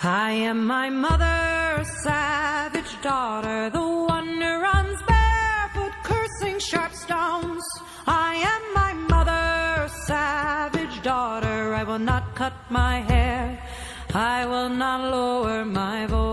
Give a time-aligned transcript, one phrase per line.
[0.00, 7.64] I am my mother's savage daughter, the one who runs barefoot, cursing sharp stones.
[8.06, 11.74] I am my mother's savage daughter.
[11.74, 13.60] I will not cut my hair.
[14.14, 16.28] I will not lower my voice.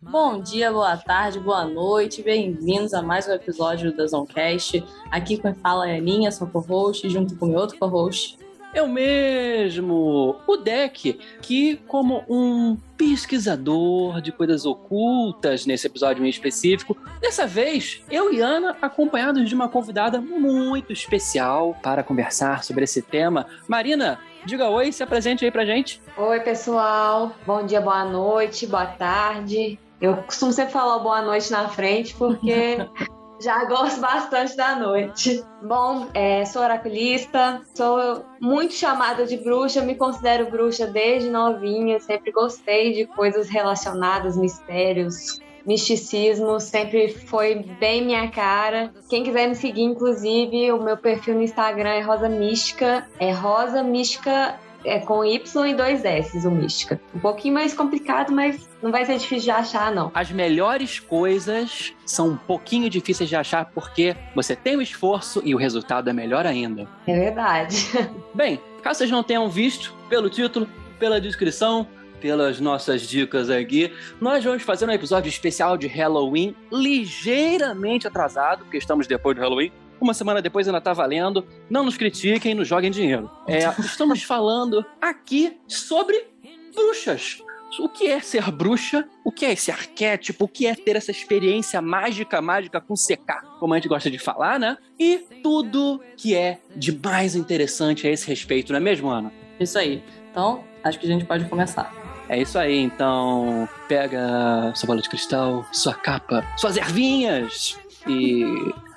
[0.00, 4.84] Bom dia, boa tarde, boa noite, bem-vindos a mais um episódio da Zoncast.
[5.10, 8.38] Aqui quem fala é a Aninha, sua co-host, junto com meu outro co-host,
[8.74, 10.40] Eu mesmo!
[10.48, 18.02] O Deck, que, como um pesquisador de coisas ocultas nesse episódio em específico, dessa vez,
[18.10, 23.46] eu e Ana, acompanhados de uma convidada muito especial para conversar sobre esse tema.
[23.68, 26.02] Marina, diga oi, se apresente aí pra gente.
[26.16, 27.32] Oi, pessoal.
[27.46, 29.78] Bom dia, boa noite, boa tarde.
[30.00, 32.78] Eu costumo sempre falar boa noite na frente porque
[33.40, 35.44] já gosto bastante da noite.
[35.62, 42.30] Bom, é, sou oraculista, sou muito chamada de bruxa, me considero bruxa desde novinha, sempre
[42.32, 48.92] gostei de coisas relacionadas, mistérios, misticismo, sempre foi bem minha cara.
[49.08, 53.82] Quem quiser me seguir, inclusive, o meu perfil no Instagram é Rosa Mística, é Rosa
[53.82, 57.00] Mística é com Y e dois S, o Mística.
[57.14, 60.10] Um pouquinho mais complicado, mas não vai ser difícil de achar, não.
[60.14, 65.54] As melhores coisas são um pouquinho difíceis de achar porque você tem o esforço e
[65.54, 66.86] o resultado é melhor ainda.
[67.06, 67.76] É verdade.
[68.34, 70.68] Bem, caso vocês não tenham visto, pelo título,
[70.98, 71.86] pela descrição,
[72.20, 78.78] pelas nossas dicas aqui, nós vamos fazer um episódio especial de Halloween, ligeiramente atrasado, porque
[78.78, 79.70] estamos depois do Halloween.
[80.04, 81.46] Uma semana depois ainda tá valendo.
[81.70, 83.30] Não nos critiquem, nos joguem dinheiro.
[83.46, 86.26] É, estamos falando aqui sobre
[86.74, 87.38] bruxas.
[87.80, 89.08] O que é ser bruxa?
[89.24, 90.44] O que é esse arquétipo?
[90.44, 94.18] O que é ter essa experiência mágica, mágica com secar, como a gente gosta de
[94.18, 94.76] falar, né?
[95.00, 99.32] E tudo que é de mais interessante a esse respeito, não é mesmo, Ana?
[99.58, 100.04] Isso aí.
[100.30, 101.90] Então, acho que a gente pode começar.
[102.28, 108.44] É isso aí, então pega sua bola de cristal, sua capa, suas ervinhas e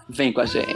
[0.10, 0.76] vem com a gente.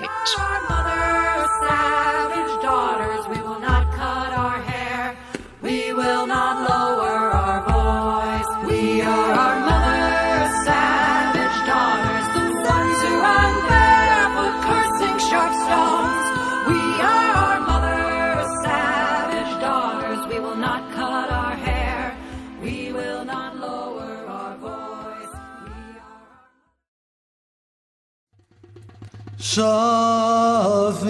[29.53, 31.01] Jovem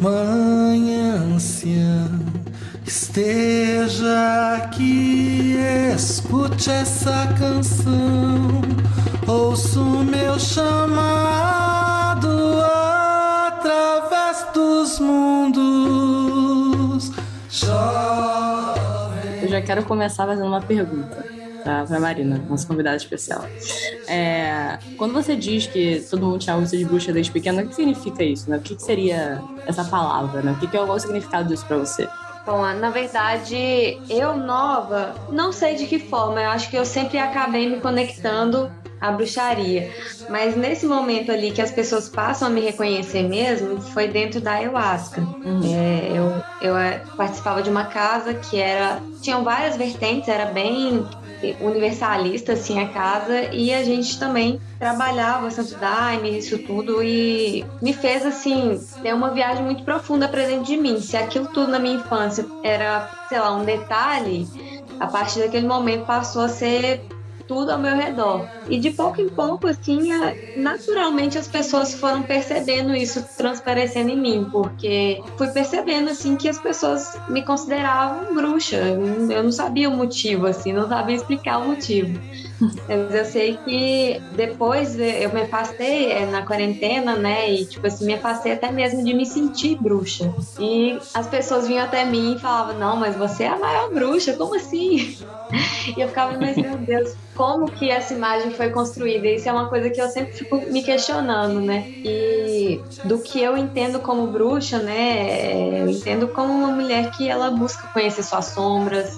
[0.00, 2.08] mãe anciã,
[2.86, 5.56] esteja aqui,
[5.94, 8.62] escute essa canção,
[9.26, 12.30] ouço meu chamado
[13.44, 15.52] através dos mundos.
[17.50, 19.42] Jovem.
[19.42, 23.44] Eu já quero começar fazendo uma pergunta pra, pra Marina, nossa convidada especial.
[24.06, 27.74] É, quando você diz que todo mundo chama você de bruxa desde pequena, o que
[27.74, 28.48] significa isso?
[28.48, 28.58] Né?
[28.58, 30.42] O que, que seria essa palavra?
[30.42, 30.52] Né?
[30.52, 32.08] O que, que é o significado disso pra você?
[32.46, 37.18] Bom, na verdade, eu nova, não sei de que forma, eu acho que eu sempre
[37.18, 38.70] acabei me conectando
[39.00, 39.90] à bruxaria.
[40.28, 44.52] Mas nesse momento ali que as pessoas passam a me reconhecer mesmo, foi dentro da
[44.52, 45.22] ayahuasca.
[45.64, 46.26] É, eu
[46.60, 49.00] eu é, participava de uma casa que era.
[49.20, 51.06] Tinham várias vertentes, era bem
[51.60, 57.92] universalista assim a casa e a gente também trabalhava Santo Daime, isso tudo e me
[57.92, 61.00] fez assim ter uma viagem muito profunda para dentro de mim.
[61.00, 64.48] Se aquilo tudo na minha infância era, sei lá, um detalhe,
[64.98, 67.04] a partir daquele momento passou a ser
[67.46, 68.50] tudo ao meu redor.
[68.68, 70.08] E de pouco em pouco, assim,
[70.54, 76.58] naturalmente as pessoas foram percebendo isso transparecendo em mim, porque fui percebendo, assim, que as
[76.58, 78.76] pessoas me consideravam bruxa.
[78.76, 82.20] Eu eu não sabia o motivo, assim, não sabia explicar o motivo.
[82.88, 87.50] Mas eu sei que depois eu me afastei é, na quarentena, né?
[87.52, 90.34] E, tipo assim, me afastei até mesmo de me sentir bruxa.
[90.58, 94.36] E as pessoas vinham até mim e falavam: Não, mas você é a maior bruxa,
[94.36, 95.16] como assim?
[95.96, 99.28] E eu ficava, mas meu Deus, como que essa imagem foi construída?
[99.28, 101.86] Isso é uma coisa que eu sempre fico me questionando, né?
[102.04, 105.82] E do que eu entendo como bruxa, né?
[105.82, 109.10] Eu entendo como uma mulher que ela busca conhecer suas sombras.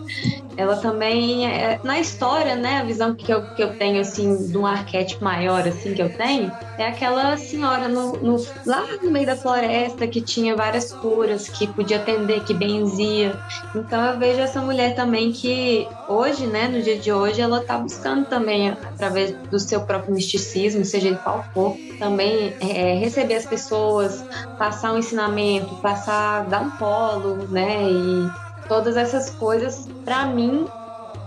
[0.56, 2.78] Ela também, é, na história, né?
[2.78, 6.12] A visão que eu, que eu tenho, assim, de um arquétipo maior, assim, que eu
[6.12, 8.36] tenho, é aquela senhora no, no-
[8.66, 13.38] lá no meio da floresta que tinha várias curas, que podia atender, que benzia.
[13.74, 17.78] Então eu vejo essa mulher também que hoje, né, no dia de hoje, ela tá
[17.78, 23.46] buscando também, através do seu próprio misticismo, seja ele qual for, também é, receber as
[23.46, 24.24] pessoas,
[24.58, 28.30] passar um ensinamento, passar, dar um polo, né, e
[28.68, 30.66] todas essas coisas, para mim,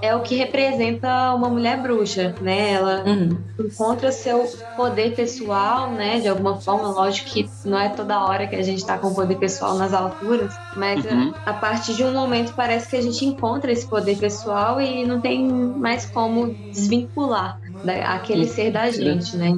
[0.01, 2.71] é o que representa uma mulher bruxa, né?
[2.71, 3.44] Ela Uhum.
[3.59, 6.19] encontra seu poder pessoal, né?
[6.19, 9.38] De alguma forma, lógico que não é toda hora que a gente tá com poder
[9.38, 11.33] pessoal nas alturas, mas Uhum.
[11.45, 15.06] a, a partir de um momento parece que a gente encontra esse poder pessoal e
[15.06, 19.51] não tem mais como desvincular da- aquele ser da gente, né?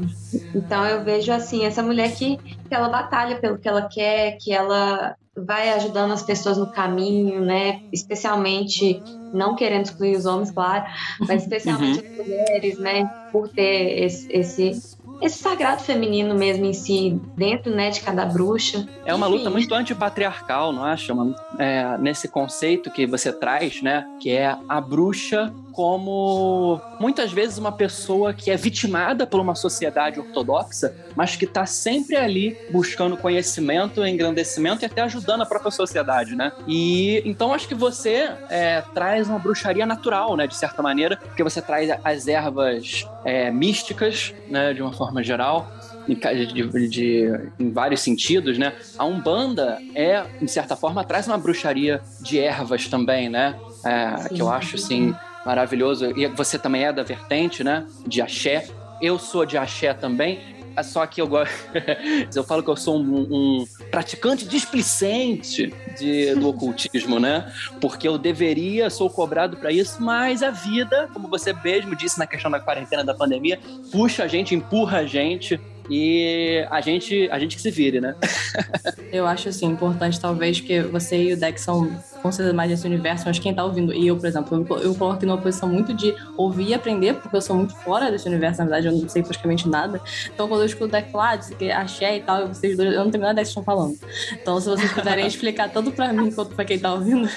[0.54, 4.51] Então eu vejo assim, essa mulher que, que ela batalha pelo que ela quer, que
[4.54, 7.80] ela vai ajudando as pessoas no caminho, né?
[7.91, 10.85] Especialmente, não querendo excluir os homens, claro,
[11.27, 13.03] mas especialmente as mulheres, né?
[13.31, 14.81] Por ter esse, esse,
[15.24, 18.88] esse sagrado feminino mesmo em si, dentro, né, de cada bruxa.
[19.06, 19.38] É uma Enfim.
[19.38, 21.14] luta muito antipatriarcal, não acha?
[21.58, 24.06] É, nesse conceito que você traz, né?
[24.20, 30.20] Que é a bruxa como muitas vezes uma pessoa que é vitimada por uma sociedade
[30.20, 36.36] ortodoxa, mas que está sempre ali buscando conhecimento, engrandecimento e até ajudando a própria sociedade,
[36.36, 36.52] né?
[36.68, 40.48] E então acho que você é, traz uma bruxaria natural, né?
[40.48, 44.74] De certa maneira, porque você traz as ervas é, místicas, né?
[44.74, 45.69] De uma forma geral
[46.07, 48.74] em, ca- de, de- em vários sentidos, né?
[48.98, 53.56] A Umbanda é, de certa forma, traz uma bruxaria de ervas também, né?
[53.86, 56.06] É, que eu acho, assim, maravilhoso.
[56.18, 57.86] E você também é da vertente, né?
[58.07, 58.69] De axé.
[59.00, 60.42] Eu sou de axé também.
[60.81, 61.54] Só que eu gosto.
[62.34, 67.54] eu falo que eu sou um, um praticante displicente de, do ocultismo, né?
[67.80, 72.25] Porque eu deveria, sou cobrado para isso, mas a vida, como você mesmo disse na
[72.25, 73.60] questão da quarentena da pandemia,
[73.92, 78.15] puxa a gente, empurra a gente e a gente, a gente que se vire, né?
[79.12, 81.91] Eu acho assim importante, talvez, que você e o Dex são
[82.31, 85.25] certeza mais desse universo, mas quem tá ouvindo, e eu, por exemplo, eu, eu coloco
[85.25, 88.65] numa posição muito de ouvir e aprender, porque eu sou muito fora desse universo, na
[88.65, 90.01] verdade, eu não sei praticamente nada.
[90.33, 92.94] Então, quando eu escuto o Dex falar, diz que axé e tal, e vocês dois,
[92.94, 93.97] eu não tenho nada ideia que estão falando.
[94.31, 97.30] Então, se vocês puderem explicar tanto pra mim quanto pra quem tá ouvindo.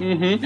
[0.00, 0.38] Uhum.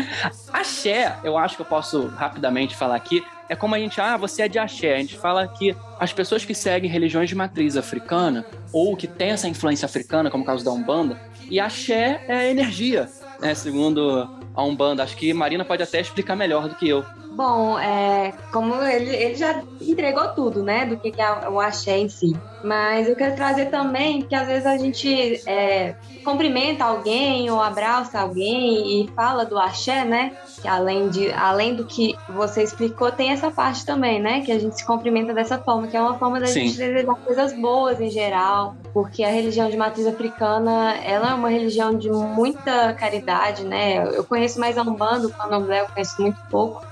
[0.52, 4.42] Axé, eu acho que eu posso rapidamente falar aqui, é como a gente, ah, você
[4.42, 4.94] é de axé.
[4.94, 9.30] A gente fala que as pessoas que seguem religiões de matriz africana, ou que têm
[9.30, 11.20] essa influência africana, como o caso da Umbanda,
[11.50, 13.08] e axé é energia,
[13.40, 15.02] né, segundo a Umbanda.
[15.02, 17.04] Acho que Marina pode até explicar melhor do que eu.
[17.32, 21.98] Bom, é, como ele, ele já entregou tudo, né, do que, que é o axé
[21.98, 22.36] em si.
[22.62, 25.94] Mas eu quero trazer também que às vezes a gente é,
[26.24, 30.36] cumprimenta alguém ou abraça alguém e fala do axé, né?
[30.60, 34.42] Que além, de, além do que você explicou, tem essa parte também, né?
[34.42, 36.66] Que a gente se cumprimenta dessa forma, que é uma forma da Sim.
[36.66, 41.48] gente desejar coisas boas em geral, porque a religião de matriz africana, ela é uma
[41.48, 44.06] religião de muita caridade, né?
[44.14, 46.84] Eu conheço mais a Umbanda, o Candomblé eu conheço muito pouco,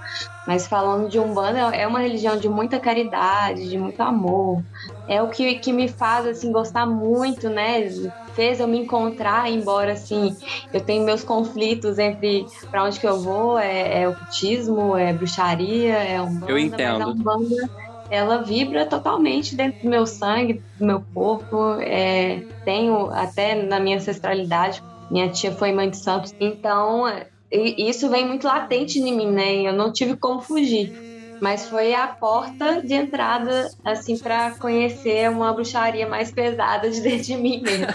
[0.47, 4.63] mas falando de Umbanda, é uma religião de muita caridade, de muito amor.
[5.07, 7.89] É o que, que me faz, assim, gostar muito, né?
[8.35, 10.35] Fez eu me encontrar, embora, assim,
[10.73, 15.97] eu tenho meus conflitos entre para onde que eu vou, é, é ocultismo, é bruxaria,
[15.97, 16.51] é Umbanda.
[16.51, 16.99] Eu entendo.
[16.99, 17.71] Mas a Umbanda,
[18.11, 21.75] ela vibra totalmente dentro do meu sangue, do meu corpo.
[21.81, 27.07] É, tenho até na minha ancestralidade, minha tia foi mãe de santos, então
[27.51, 29.57] e isso vem muito latente em mim, né?
[29.57, 30.93] Eu não tive como fugir.
[31.41, 37.27] Mas foi a porta de entrada, assim, para conhecer uma bruxaria mais pesada de dentro
[37.27, 37.87] de mim mesmo.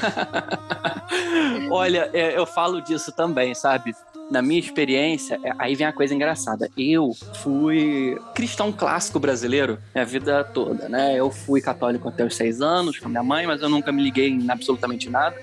[1.69, 3.93] Olha, é, eu falo disso também, sabe?
[4.31, 6.69] Na minha experiência, é, aí vem a coisa engraçada.
[6.77, 7.11] Eu
[7.41, 11.13] fui cristão clássico brasileiro minha vida toda, né?
[11.19, 14.01] Eu fui católico até os seis anos com a minha mãe, mas eu nunca me
[14.01, 15.35] liguei em absolutamente nada.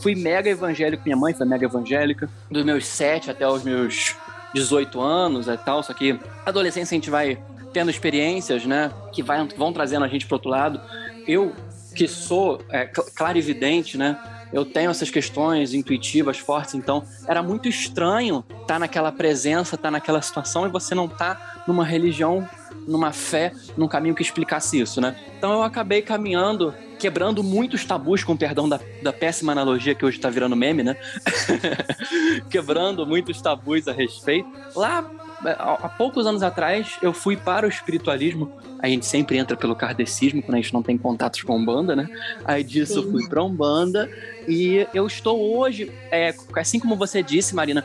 [0.00, 4.14] Fui mega evangélico, minha mãe foi mega evangélica, dos meus sete até os meus
[4.54, 7.38] 18 anos e tal, só que adolescência a gente vai
[7.72, 10.80] tendo experiências, né, que vai, vão trazendo a gente pro outro lado.
[11.26, 11.52] Eu,
[11.94, 14.16] que sou é, cl- clarividente, né,
[14.52, 20.22] eu tenho essas questões intuitivas fortes, então era muito estranho estar naquela presença, estar naquela
[20.22, 22.48] situação e você não estar numa religião,
[22.86, 25.14] numa fé, num caminho que explicasse isso, né?
[25.36, 30.16] Então eu acabei caminhando, quebrando muitos tabus, com perdão da, da péssima analogia que hoje
[30.16, 30.96] está virando meme, né?
[32.50, 34.48] quebrando muitos tabus a respeito.
[34.74, 35.08] Lá,
[35.44, 38.50] há poucos anos atrás, eu fui para o espiritualismo.
[38.80, 42.08] A gente sempre entra pelo kardecismo quando a gente não tem contatos com Umbanda, né?
[42.44, 43.10] Aí disso eu Sim.
[43.10, 44.10] fui para Umbanda
[44.46, 47.84] e eu estou hoje, é, assim como você disse, Marina,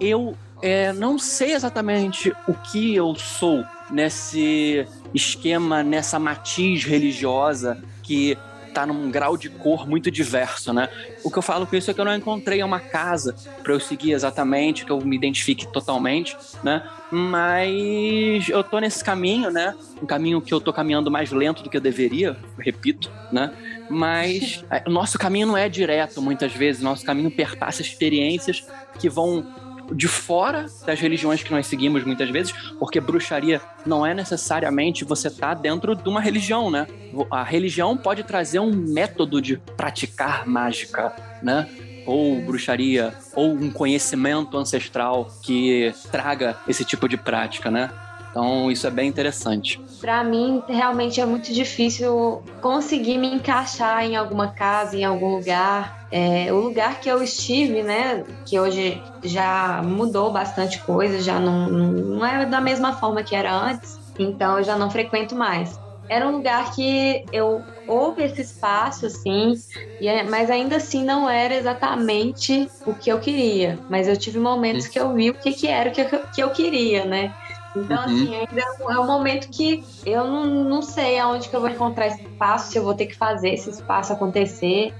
[0.00, 8.36] eu é, não sei exatamente o que eu sou nesse esquema, nessa matiz religiosa que
[8.72, 10.88] tá num grau de cor muito diverso, né?
[11.22, 13.78] O que eu falo com isso é que eu não encontrei uma casa para eu
[13.78, 16.82] seguir exatamente, que eu me identifique totalmente, né?
[17.10, 19.74] Mas eu tô nesse caminho, né?
[20.02, 23.52] Um caminho que eu tô caminhando mais lento do que eu deveria, repito, né?
[23.90, 28.66] Mas é, o nosso caminho não é direto muitas vezes, nosso caminho perpassa experiências
[28.98, 29.46] que vão
[29.94, 35.30] de fora das religiões que nós seguimos muitas vezes, porque bruxaria não é necessariamente você
[35.30, 36.86] tá dentro de uma religião, né?
[37.30, 41.68] A religião pode trazer um método de praticar mágica, né?
[42.06, 47.90] ou bruxaria, ou um conhecimento ancestral que traga esse tipo de prática, né?
[48.32, 49.78] Então, isso é bem interessante.
[50.00, 55.94] Para mim, realmente é muito difícil conseguir me encaixar em alguma casa, em algum lugar.
[56.10, 61.68] É, o lugar que eu estive, né, que hoje já mudou bastante coisa, já não,
[61.68, 65.78] não, é da mesma forma que era antes, então eu já não frequento mais
[66.12, 69.54] era um lugar que eu houve esse espaço, assim,
[70.02, 73.82] é, mas ainda assim não era exatamente o que eu queria.
[73.88, 76.50] Mas eu tive momentos que eu vi o que, que era o que, que eu
[76.50, 77.32] queria, né?
[77.74, 78.04] Então, uhum.
[78.04, 82.06] assim, ainda é um momento que eu não, não sei aonde que eu vou encontrar
[82.08, 84.94] esse espaço, se eu vou ter que fazer esse espaço acontecer.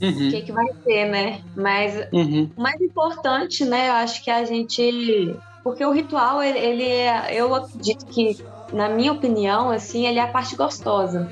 [0.00, 0.28] Uhum.
[0.28, 1.40] O que, que vai ser, né?
[1.54, 2.50] Mas uhum.
[2.56, 5.34] o mais importante, né, eu acho que a gente.
[5.62, 7.34] Porque o ritual, ele, ele é.
[7.34, 8.36] Eu acredito que
[8.72, 11.30] na minha opinião, assim, ele é a parte gostosa.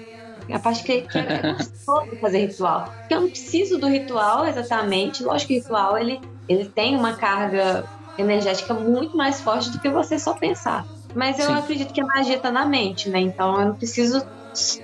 [0.48, 2.92] É a parte que, que é gostoso fazer ritual.
[2.98, 5.22] Porque eu não preciso do ritual exatamente.
[5.22, 7.84] Lógico que o ritual ele, ele tem uma carga
[8.18, 10.86] energética muito mais forte do que você só pensar.
[11.14, 11.54] Mas eu Sim.
[11.54, 13.20] acredito que a magia está na mente, né?
[13.20, 14.24] Então eu não preciso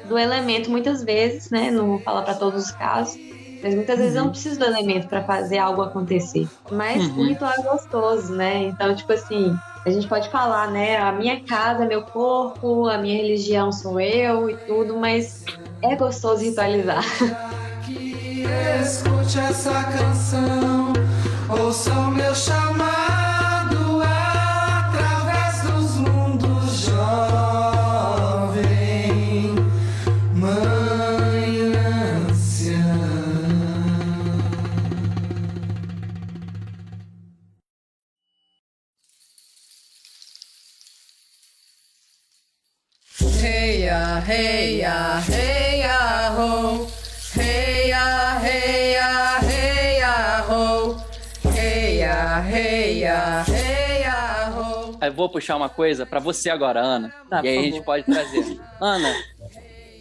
[0.07, 1.71] do elemento muitas vezes, né?
[1.71, 3.19] Não vou falar para todos os casos.
[3.63, 4.33] Mas muitas vezes eu não uhum.
[4.33, 6.49] preciso do elemento para fazer algo acontecer.
[6.71, 7.21] Mas uhum.
[7.21, 8.65] o ritual é gostoso, né?
[8.65, 10.97] Então, tipo assim, a gente pode falar, né?
[10.97, 15.45] A minha casa é meu corpo, a minha religião sou eu e tudo, mas
[15.83, 17.05] é gostoso ritualizar.
[17.85, 18.45] Que
[18.81, 20.93] escute essa canção,
[21.49, 22.90] ouça o meu chamado.
[53.49, 53.81] Hey.
[55.01, 57.13] Eu vou puxar uma coisa para você agora, Ana.
[57.29, 58.61] Tá, e aí a gente pode trazer.
[58.79, 59.15] Ana,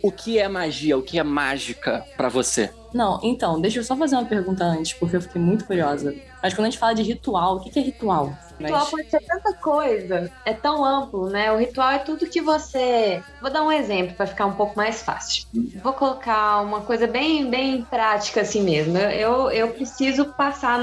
[0.03, 0.97] o que é magia?
[0.97, 2.69] O que é mágica para você?
[2.93, 6.13] Não, então, deixa eu só fazer uma pergunta antes, porque eu fiquei muito curiosa.
[6.41, 8.35] Mas quando a gente fala de ritual, o que é ritual?
[8.59, 8.89] Ritual Mas...
[8.89, 11.51] pode ser tanta coisa, é tão amplo, né?
[11.51, 13.23] O ritual é tudo que você.
[13.39, 15.45] Vou dar um exemplo para ficar um pouco mais fácil.
[15.81, 18.97] Vou colocar uma coisa bem, bem prática assim mesmo.
[18.97, 20.79] Eu, eu preciso passar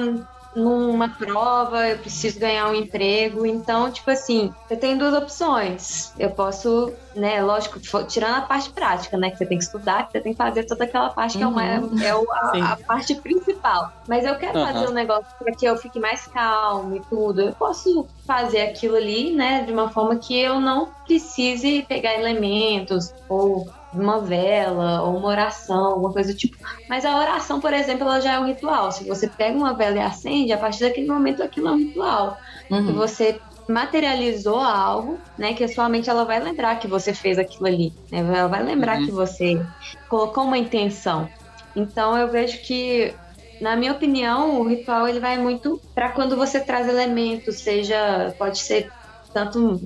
[0.57, 3.45] numa prova, eu preciso ganhar um emprego.
[3.45, 6.13] Então, tipo assim, eu tenho duas opções.
[6.19, 10.13] Eu posso, né, lógico, tirando a parte prática, né, que você tem que estudar, que
[10.13, 11.53] você tem que fazer toda aquela parte uhum.
[11.55, 13.93] que é, uma, é o, a, a, parte principal.
[14.09, 14.67] Mas eu quero uhum.
[14.67, 17.43] fazer um negócio para que eu fique mais calmo e tudo.
[17.43, 23.13] Eu posso fazer aquilo ali, né, de uma forma que eu não precise pegar elementos
[23.29, 26.57] ou uma vela ou uma oração, alguma coisa do tipo.
[26.89, 28.93] Mas a oração, por exemplo, ela já é um ritual.
[28.93, 32.39] Se você pega uma vela e acende, a partir daquele momento aquilo é um ritual.
[32.71, 32.95] Uhum.
[32.95, 35.55] você materializou algo, né?
[35.55, 38.19] Que a sua mente ela vai lembrar que você fez aquilo ali, né?
[38.19, 39.07] Ela vai lembrar uhum.
[39.07, 39.61] que você
[40.09, 41.29] colocou uma intenção.
[41.75, 43.15] Então eu vejo que
[43.61, 48.59] na minha opinião, o ritual ele vai muito para quando você traz elementos, seja pode
[48.59, 48.91] ser
[49.37, 49.79] tanto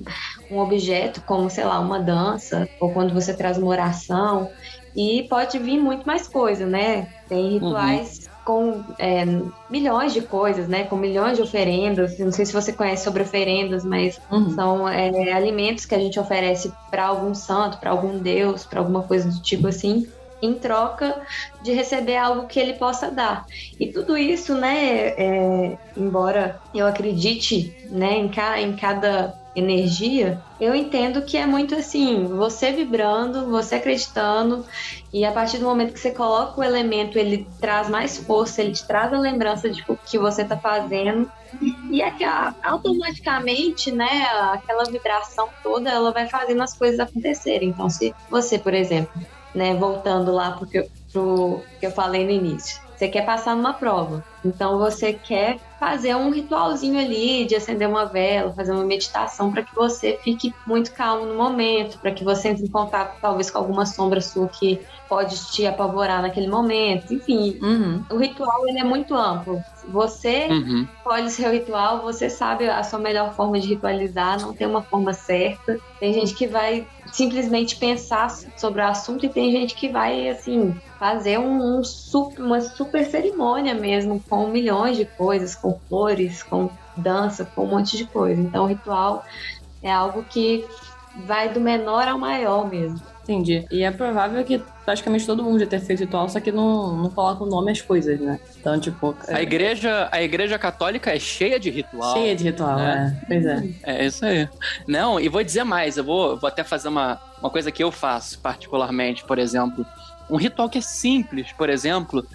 [0.49, 4.49] um objeto como, sei lá, uma dança, ou quando você traz uma oração,
[4.95, 7.09] e pode vir muito mais coisa, né?
[7.27, 8.31] Tem rituais uhum.
[8.45, 9.25] com é,
[9.69, 10.85] milhões de coisas, né?
[10.85, 12.17] Com milhões de oferendas.
[12.17, 14.55] Não sei se você conhece sobre oferendas, mas uhum.
[14.55, 19.03] são é, alimentos que a gente oferece para algum santo, para algum deus, para alguma
[19.03, 20.07] coisa do tipo assim
[20.41, 21.21] em troca
[21.61, 23.45] de receber algo que ele possa dar.
[23.79, 30.73] E tudo isso, né, é, embora eu acredite né, em, ca, em cada energia, eu
[30.73, 34.63] entendo que é muito assim, você vibrando, você acreditando,
[35.11, 38.71] e a partir do momento que você coloca o elemento, ele traz mais força, ele
[38.71, 41.29] te traz a lembrança de o que você está fazendo,
[41.89, 42.13] e é
[42.63, 47.69] automaticamente, né, aquela vibração toda, ela vai fazendo as coisas acontecerem.
[47.69, 49.11] Então, se você, por exemplo,
[49.53, 54.23] né, voltando lá porque pro que eu falei no início, você quer passar numa prova.
[54.45, 59.63] Então você quer fazer um ritualzinho ali de acender uma vela, fazer uma meditação para
[59.63, 63.57] que você fique muito calmo no momento, para que você entre em contato talvez com
[63.57, 64.79] alguma sombra sua que
[65.09, 67.11] pode te apavorar naquele momento.
[67.11, 68.03] Enfim, uhum.
[68.11, 69.59] o ritual ele é muito amplo.
[69.87, 70.87] Você uhum.
[71.03, 74.83] pode ser o ritual, você sabe a sua melhor forma de ritualizar, não tem uma
[74.83, 75.79] forma certa.
[75.99, 80.79] Tem gente que vai simplesmente pensar sobre o assunto e tem gente que vai assim
[81.01, 86.69] fazer um, um super, uma super cerimônia mesmo com milhões de coisas, com flores, com
[86.95, 88.39] dança, com um monte de coisa.
[88.39, 89.25] Então, o ritual
[89.81, 90.63] é algo que
[91.25, 93.01] vai do menor ao maior mesmo.
[93.23, 93.65] Entendi.
[93.71, 97.09] E é provável que praticamente todo mundo já tenha feito ritual, só que não, não
[97.09, 98.39] coloca o nome às coisas, né?
[98.59, 99.15] Então, tipo.
[99.27, 102.13] A é igreja, a igreja católica é cheia de ritual.
[102.13, 103.19] cheia de ritual, né?
[103.19, 103.25] é.
[103.25, 103.69] Pois é.
[103.81, 104.47] É isso aí.
[104.87, 107.91] Não, e vou dizer mais, eu vou, vou até fazer uma, uma coisa que eu
[107.91, 109.83] faço particularmente, por exemplo.
[110.31, 112.25] Um ritual que é simples, por exemplo.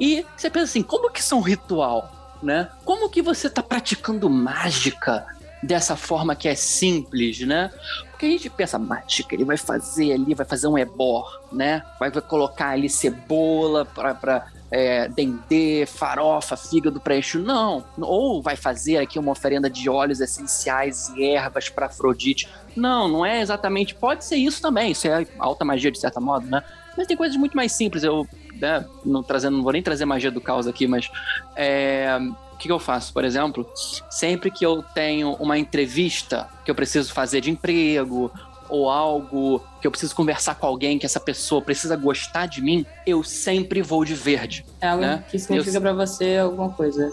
[0.00, 2.10] E você pensa assim, como que isso é um ritual?
[2.42, 2.68] Né?
[2.84, 5.24] Como que você está praticando mágica
[5.62, 7.70] dessa forma que é simples, né?
[8.10, 11.82] Porque a gente pensa, mágica, ele vai fazer ali, vai fazer um ebor, né?
[12.00, 17.38] Vai, vai colocar ali cebola para é, dendê, farofa, fígado para eixo.
[17.38, 17.84] Não.
[18.00, 22.48] Ou vai fazer aqui uma oferenda de óleos essenciais e ervas para Afrodite.
[22.74, 23.94] Não, não é exatamente.
[23.94, 24.90] Pode ser isso também.
[24.92, 26.62] Isso é alta magia, de certa modo, né?
[26.96, 28.02] Mas tem coisas muito mais simples.
[28.02, 28.26] Eu
[28.60, 31.10] né, não, trazendo, não vou nem trazer magia do caos aqui, mas
[31.56, 32.16] é,
[32.52, 33.12] o que, que eu faço?
[33.12, 33.66] Por exemplo,
[34.10, 38.30] sempre que eu tenho uma entrevista que eu preciso fazer de emprego
[38.68, 42.86] ou algo que eu preciso conversar com alguém que essa pessoa precisa gostar de mim,
[43.06, 44.64] eu sempre vou de verde.
[44.80, 45.24] É algo né?
[45.28, 47.12] que significa Eu- pra você alguma coisa.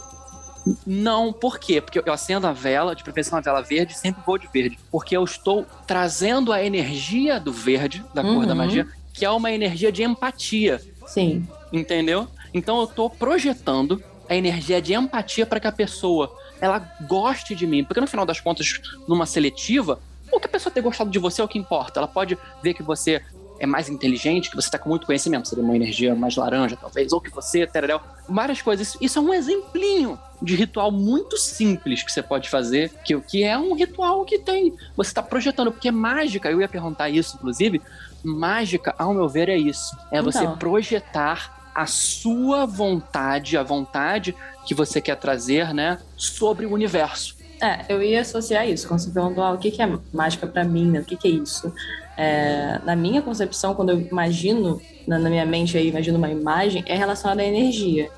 [0.85, 1.81] Não, por quê?
[1.81, 4.77] Porque eu acendo a vela, de preferência uma vela verde, sempre vou de verde.
[4.91, 8.57] Porque eu estou trazendo a energia do verde, da cor da Uhum.
[8.57, 8.87] magia,
[9.19, 10.81] que é uma energia de empatia.
[11.05, 11.45] Sim.
[11.73, 12.25] Entendeu?
[12.53, 17.67] Então eu tô projetando a energia de empatia para que a pessoa ela goste de
[17.67, 19.99] mim, porque no final das contas, numa seletiva,
[20.31, 21.99] o que a pessoa ter gostado de você é o que importa.
[21.99, 23.21] Ela pode ver que você
[23.59, 27.11] é mais inteligente, que você tá com muito conhecimento, seria uma energia mais laranja, talvez,
[27.11, 28.95] ou que você, tereréu, várias coisas.
[29.01, 33.57] Isso é um exemplinho de ritual muito simples que você pode fazer, que, que é
[33.57, 34.73] um ritual que tem.
[34.95, 37.81] Você tá projetando, porque mágica, eu ia perguntar isso, inclusive,
[38.23, 39.95] mágica, ao meu ver, é isso.
[40.11, 40.57] É você Então.
[40.57, 44.35] projetar a sua vontade, a vontade
[44.65, 47.37] que você quer trazer, né, sobre o universo.
[47.61, 48.87] É, eu ia associar isso.
[48.87, 51.01] Quando você perguntou ah, o que que é mágica pra mim, né?
[51.01, 51.73] O que que é isso?
[52.15, 56.95] É, na minha concepção, quando eu imagino, na, minha mente aí, imagino uma imagem, é
[56.95, 58.09] relacionada à energia.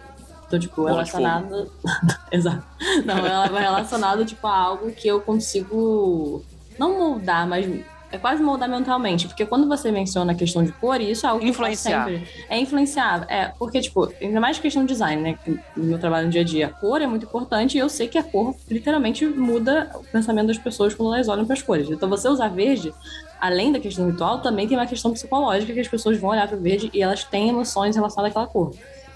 [0.45, 1.71] Então, tipo, de relacionado.
[2.31, 2.63] Exato.
[3.05, 6.43] Não, é relacionado, tipo, a algo que eu consigo
[6.77, 7.67] não moldar, mas
[8.11, 9.27] é quase moldar mentalmente.
[9.27, 12.05] Porque quando você menciona a questão de cor, isso é algo que faço Influenciar.
[12.05, 12.27] sempre.
[12.49, 13.25] É influenciar.
[13.29, 15.37] É, porque, tipo, ainda mais questão de design, né?
[15.43, 17.89] que No meu trabalho no dia a dia, a cor é muito importante e eu
[17.89, 21.61] sei que a cor literalmente muda o pensamento das pessoas quando elas olham para as
[21.61, 21.89] cores.
[21.89, 22.93] Então, você usar verde,
[23.39, 26.57] além da questão ritual, também tem uma questão psicológica que as pessoas vão olhar para
[26.57, 28.71] o verde e elas têm emoções relacionadas àquela cor.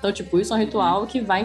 [0.06, 1.44] Então, tipo, isso é um ritual que vai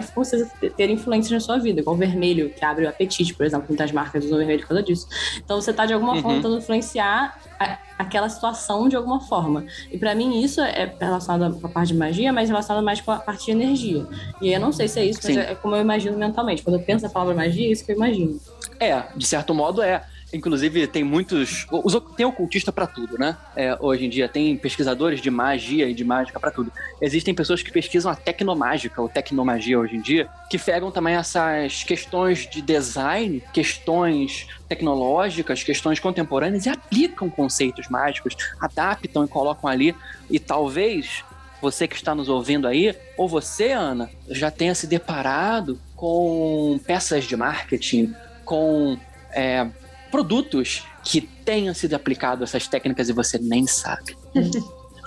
[0.77, 3.91] ter influência na sua vida, igual o vermelho, que abre o apetite, por exemplo, muitas
[3.91, 5.07] marcas usam vermelho por causa disso.
[5.37, 6.21] Então, você tá de alguma Uhum.
[6.21, 9.65] forma tentando influenciar a- aquela situação de alguma forma.
[9.91, 13.09] E pra mim, isso é relacionado com a parte de magia, mas relacionado mais com
[13.09, 14.05] a parte de energia.
[14.39, 15.39] E aí, eu não sei se é isso, mas Sim.
[15.39, 16.61] é como eu imagino mentalmente.
[16.61, 18.39] Quando eu penso na palavra magia, é isso que eu imagino.
[18.79, 20.03] É, de certo modo é.
[20.33, 21.65] Inclusive, tem muitos.
[21.71, 23.37] os- Tem ocultista pra tudo, né?
[23.55, 26.71] É, hoje em dia, tem pesquisadores de magia e de mágica pra tudo.
[27.01, 31.83] Existem pessoas que pesquisam a tecnomágica ou tecnomagia hoje em dia, que pegam também essas
[31.83, 39.93] questões de design, questões tecnológicas, questões contemporâneas e aplicam conceitos mágicos, adaptam e colocam ali.
[40.29, 41.23] E talvez
[41.61, 47.25] você que está nos ouvindo aí, ou você, Ana, já tenha se deparado com peças
[47.25, 48.13] de marketing,
[48.45, 48.97] com
[49.31, 49.67] é,
[50.11, 54.15] produtos que tenham sido aplicados essas técnicas e você nem sabe.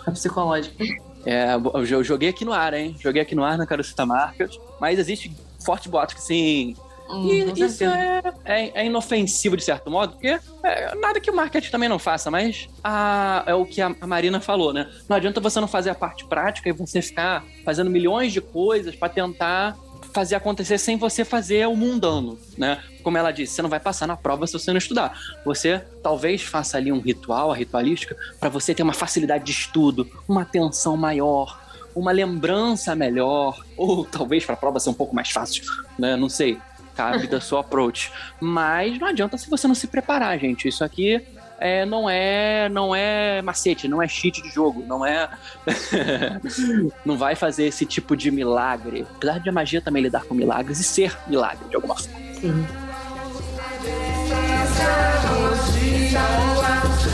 [0.06, 0.84] A psicológica.
[1.24, 2.94] É, eu jo- joguei aqui no ar, hein?
[3.00, 5.32] Joguei aqui no ar, não quero citar marcas, mas existe
[5.64, 6.76] forte boato que sim.
[7.08, 11.34] Hum, E isso é, é, é inofensivo de certo modo, porque é, nada que o
[11.36, 14.90] marketing também não faça, mas a- é o que a, a Marina falou, né?
[15.08, 18.94] Não adianta você não fazer a parte prática e você ficar fazendo milhões de coisas
[18.94, 19.74] para tentar
[20.14, 22.80] fazer acontecer sem você fazer o mundano, né?
[23.02, 25.18] Como ela disse, você não vai passar na prova se você não estudar.
[25.44, 30.08] Você talvez faça ali um ritual, a ritualística, para você ter uma facilidade de estudo,
[30.28, 31.60] uma atenção maior,
[31.96, 35.64] uma lembrança melhor, ou talvez para a prova ser um pouco mais fácil,
[35.98, 36.16] né?
[36.16, 36.58] Não sei
[36.94, 38.12] cabe da sua approach.
[38.40, 40.68] Mas não adianta se você não se preparar, gente.
[40.68, 41.20] Isso aqui
[41.58, 45.28] é, não é não é macete, não é cheat de jogo, não é
[47.04, 49.06] não vai fazer esse tipo de milagre.
[49.16, 52.18] Apesar de a magia também lidar com milagres e ser milagre de alguma forma.
[52.40, 52.66] Sim.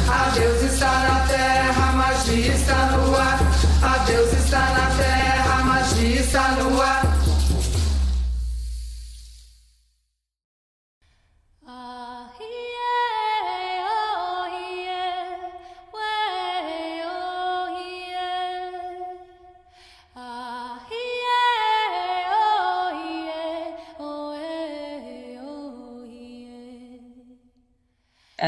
[0.09, 3.39] A Deus está na terra, magia está no ar.
[3.83, 7.00] A Deus está na terra, magia está no ar.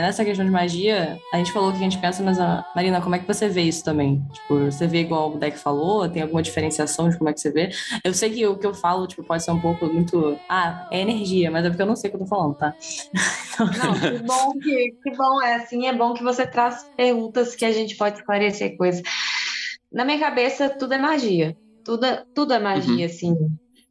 [0.03, 2.65] Nessa questão de magia, a gente falou o que a gente pensa, mas, a...
[2.75, 4.23] Marina, como é que você vê isso também?
[4.33, 6.09] Tipo, você vê igual o deck falou?
[6.09, 7.71] Tem alguma diferenciação de como é que você vê?
[8.05, 10.39] Eu sei que o que eu falo, tipo, pode ser um pouco muito.
[10.49, 12.75] Ah, é energia, mas é porque eu não sei o que eu tô falando, tá?
[13.79, 17.65] Não, que bom que, que bom é assim, é bom que você traz perguntas que
[17.65, 19.03] a gente pode esclarecer coisas.
[19.93, 21.57] Na minha cabeça, tudo é magia.
[21.85, 23.37] Tudo, é- tudo é magia, assim.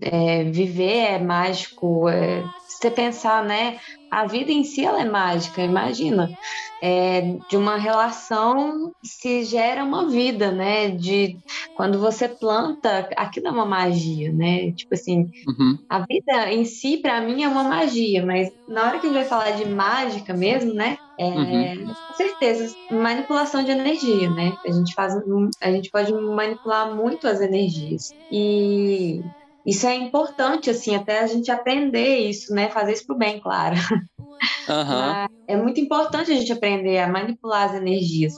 [0.02, 2.10] É, viver é mágico.
[2.10, 3.80] É, se você pensar, né?
[4.10, 6.34] A vida em si ela é mágica, imagina.
[6.82, 10.90] É, de uma relação se gera uma vida, né?
[10.92, 11.40] De
[11.74, 14.72] quando você planta, aquilo é uma magia, né?
[14.74, 15.78] Tipo assim, Uhum.
[15.90, 19.20] a vida em si, pra mim, é uma magia, mas na hora que a gente
[19.20, 20.98] vai falar de mágica mesmo, né?
[21.20, 21.94] É, Uhum.
[22.08, 24.54] Com certeza, manipulação de energia, né?
[24.66, 25.14] A gente faz,
[25.62, 28.14] a gente pode manipular muito as energias.
[28.30, 29.24] E
[29.66, 32.70] isso é importante, assim, até a gente aprender isso, né?
[32.70, 33.76] Fazer isso pro bem, claro.
[34.68, 38.36] Mas é muito importante a gente aprender a manipular as energias.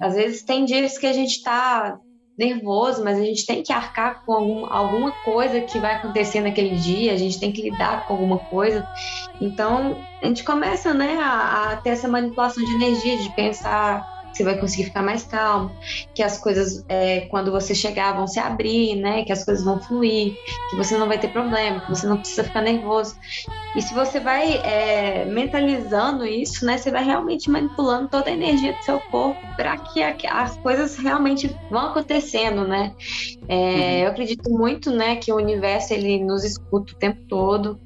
[0.00, 1.98] Às vezes tem dias que a gente está
[2.38, 6.76] nervoso, mas a gente tem que arcar com algum, alguma coisa que vai acontecer naquele
[6.76, 8.86] dia, a gente tem que lidar com alguma coisa.
[9.40, 14.44] Então, a gente começa né, a, a ter essa manipulação de energia, de pensar você
[14.44, 15.70] vai conseguir ficar mais calmo,
[16.14, 19.24] que as coisas, é, quando você chegar, vão se abrir, né?
[19.24, 20.34] Que as coisas vão fluir,
[20.70, 23.16] que você não vai ter problema, que você não precisa ficar nervoso.
[23.74, 26.78] E se você vai é, mentalizando isso, né?
[26.78, 31.54] Você vai realmente manipulando toda a energia do seu corpo para que as coisas realmente
[31.70, 32.94] vão acontecendo, né?
[33.48, 37.80] É, Eu acredito muito, né, que o universo ele nos escuta o tempo todo.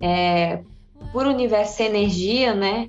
[0.00, 0.60] É,
[1.12, 2.88] por universo ser energia, né?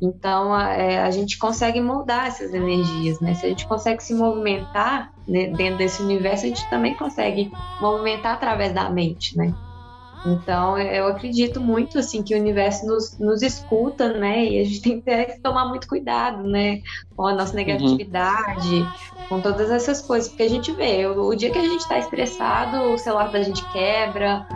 [0.00, 3.34] Então a, é, a gente consegue moldar essas energias, né?
[3.34, 8.34] Se a gente consegue se movimentar né, dentro desse universo, a gente também consegue movimentar
[8.34, 9.54] através da mente, né?
[10.26, 14.44] Então eu acredito muito assim que o universo nos, nos escuta, né?
[14.44, 16.80] E a gente tem que ter- tomar muito cuidado, né?
[17.14, 18.86] Com a nossa negatividade,
[19.28, 21.98] com todas essas coisas, porque a gente vê, o, o dia que a gente está
[21.98, 24.46] estressado, o celular da gente quebra,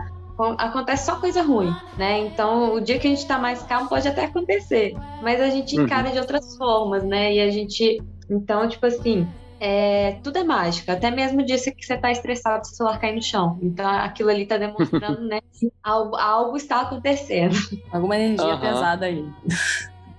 [0.59, 2.18] acontece só coisa ruim, né?
[2.20, 5.77] Então, o dia que a gente tá mais calmo pode até acontecer, mas a gente
[5.77, 5.85] Uhum.
[5.85, 7.35] encara de outras formas, né?
[7.35, 7.98] E a gente,
[8.31, 9.29] então, tipo assim,
[9.61, 13.14] é, tudo é mágica, até mesmo o dia que você tá estressado, seu celular cai
[13.14, 13.59] no chão.
[13.62, 17.55] Então, aquilo ali tá demonstrando, né, que algo, algo está acontecendo.
[17.92, 18.61] Alguma energia Aham.
[18.61, 19.24] pesada aí.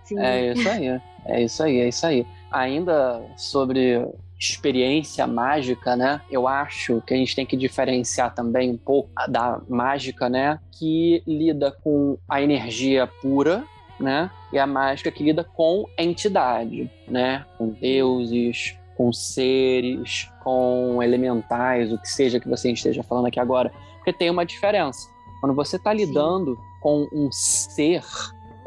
[0.04, 0.18] Sim.
[0.20, 2.26] É isso aí, é isso aí, é isso aí.
[2.52, 4.06] Ainda sobre
[4.40, 6.22] experiência mágica, né?
[6.32, 10.60] Eu acho que a gente tem que diferenciar também um pouco da mágica, né?
[10.72, 13.66] Que lida com a energia pura,
[14.00, 14.32] né?
[14.54, 17.46] E a mágica que lida com entidade, né?
[17.58, 23.72] Com deuses, com seres, com elementais, o que seja que você esteja falando aqui agora.
[23.98, 25.08] Porque tem uma diferença.
[25.42, 25.98] Quando você está Sim.
[25.98, 28.04] lidando com um ser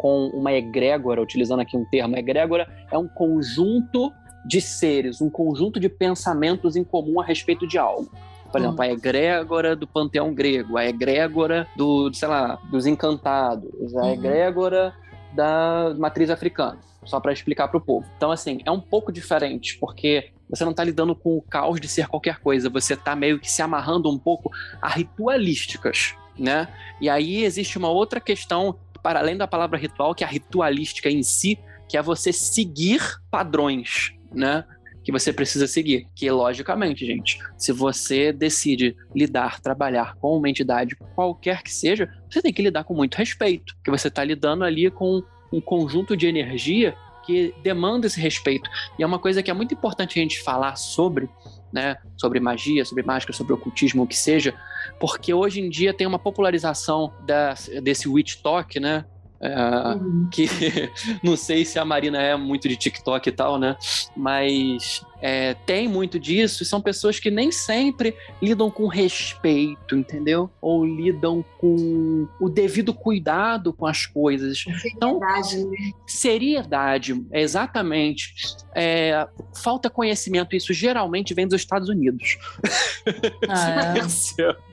[0.03, 4.13] com uma egrégora, utilizando aqui um termo, egrégora é um conjunto
[4.45, 8.11] de seres, um conjunto de pensamentos em comum a respeito de algo.
[8.51, 8.65] Por Hum.
[8.65, 14.09] exemplo, a egrégora do panteão grego, a egrégora do, sei lá, dos encantados, a Uhum.
[14.13, 14.95] egrégora
[15.33, 18.07] da matriz africana, só para explicar para o povo.
[18.17, 21.89] Então, assim, é um pouco diferente, porque você não está lidando com o caos de
[21.89, 24.51] ser qualquer coisa, você está meio que se amarrando um pouco
[24.83, 26.69] a ritualísticas, né?
[27.01, 31.09] E aí existe uma outra questão para além da palavra ritual, que é a ritualística
[31.11, 33.01] em si, que é você seguir
[33.31, 34.65] padrões, né?
[35.05, 36.07] Que você precisa seguir.
[36.15, 42.41] Que, logicamente, gente, se você decide lidar, trabalhar com uma entidade, qualquer que seja, você
[42.41, 43.77] tem que lidar com muito respeito.
[43.85, 48.69] Que você está lidando ali com um conjunto de energia que demanda esse respeito.
[48.99, 51.29] E é uma coisa que é muito importante a gente falar sobre,
[51.73, 51.97] né?
[52.17, 54.55] Sobre magia, sobre mágica, sobre ocultismo, o que seja,
[54.99, 59.05] porque hoje em dia tem uma popularização da, desse witch talk, né?
[59.43, 60.29] É, Uhum.
[60.31, 60.47] que
[61.23, 63.77] não sei se a Marina é muito de TikTok e tal, né?
[64.17, 70.49] Mas é, tem muito disso e são pessoas que nem sempre lidam com respeito, entendeu?
[70.61, 74.65] Ou lidam com o devido cuidado com as coisas.
[74.87, 75.91] Então, Verdade, né?
[76.07, 78.35] seriedade, exatamente.
[78.75, 82.39] É, falta conhecimento, isso geralmente vem dos Estados Unidos.
[83.49, 84.63] Ah, é.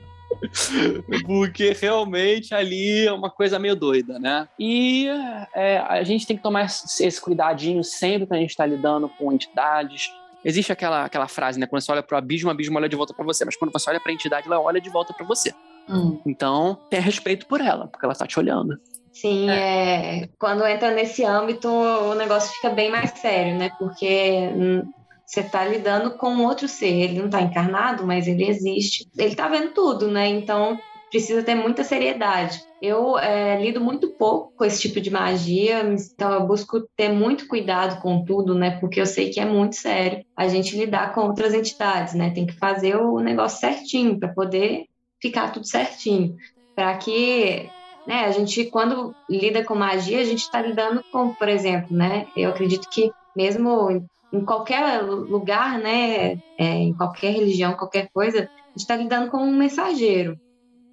[1.26, 4.48] Porque realmente ali é uma coisa meio doida, né?
[4.58, 5.08] E
[5.54, 9.32] é, a gente tem que tomar esse cuidadinho sempre que a gente está lidando com
[9.32, 10.10] entidades.
[10.44, 11.66] Existe aquela, aquela frase, né?
[11.66, 13.44] Quando você olha pro abismo, o abismo olha de volta para você.
[13.44, 15.52] Mas quando você olha pra entidade, ela olha de volta para você.
[15.88, 16.20] Hum.
[16.24, 18.78] Então, tenha respeito por ela, porque ela tá te olhando.
[19.12, 23.70] Sim, é, quando entra nesse âmbito, o negócio fica bem mais sério, né?
[23.78, 24.92] Porque hum,
[25.30, 26.88] você está lidando com outro ser.
[26.88, 29.08] Ele não está encarnado, mas ele existe.
[29.16, 30.26] Ele está vendo tudo, né?
[30.26, 30.76] Então
[31.08, 32.60] precisa ter muita seriedade.
[32.82, 37.46] Eu é, lido muito pouco com esse tipo de magia, então eu busco ter muito
[37.46, 38.78] cuidado com tudo, né?
[38.80, 42.30] Porque eu sei que é muito sério a gente lidar com outras entidades, né?
[42.30, 44.86] Tem que fazer o negócio certinho para poder
[45.20, 46.36] ficar tudo certinho,
[46.74, 47.68] para que
[48.04, 52.26] né, a gente quando lida com magia, a gente está lidando com, por exemplo, né?
[52.36, 58.68] Eu acredito que mesmo em qualquer lugar, né, é, em qualquer religião, qualquer coisa, a
[58.70, 60.38] gente está lidando com um mensageiro.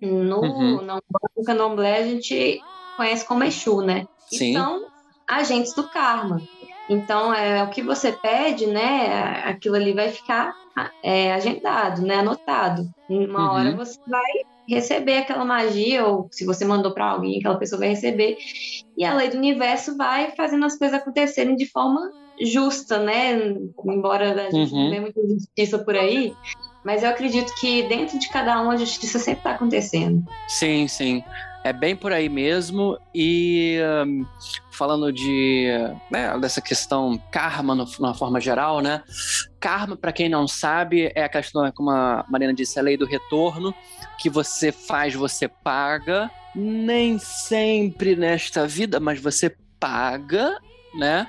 [0.01, 0.81] No, uhum.
[0.83, 2.61] no candomblé a gente
[2.95, 4.07] conhece como Exu, né?
[4.27, 4.53] Sim.
[4.53, 4.85] são
[5.27, 6.41] agentes do karma.
[6.89, 9.43] Então, é o que você pede, né?
[9.43, 10.55] Aquilo ali vai ficar
[11.03, 12.15] é, agendado, né?
[12.15, 12.89] Anotado.
[13.09, 13.55] Uma uhum.
[13.55, 14.31] hora você vai
[14.67, 18.37] receber aquela magia, ou se você mandou para alguém, aquela pessoa vai receber.
[18.97, 23.33] E a lei do universo vai fazendo as coisas acontecerem de forma justa, né?
[23.85, 24.83] Embora a gente uhum.
[24.83, 26.33] não vê muita justiça por aí,
[26.83, 30.23] mas eu acredito que dentro de cada um a justiça sempre está acontecendo.
[30.47, 31.23] Sim, sim.
[31.63, 32.97] É bem por aí mesmo.
[33.13, 34.25] E um,
[34.71, 35.67] falando de
[36.09, 39.03] né, dessa questão karma no, numa forma geral, né?
[39.59, 43.05] Karma, para quem não sabe, é a questão, como a Marina disse, a lei do
[43.05, 43.73] retorno,
[44.17, 46.31] que você faz, você paga.
[46.55, 50.57] Nem sempre nesta vida, mas você paga,
[50.97, 51.27] né?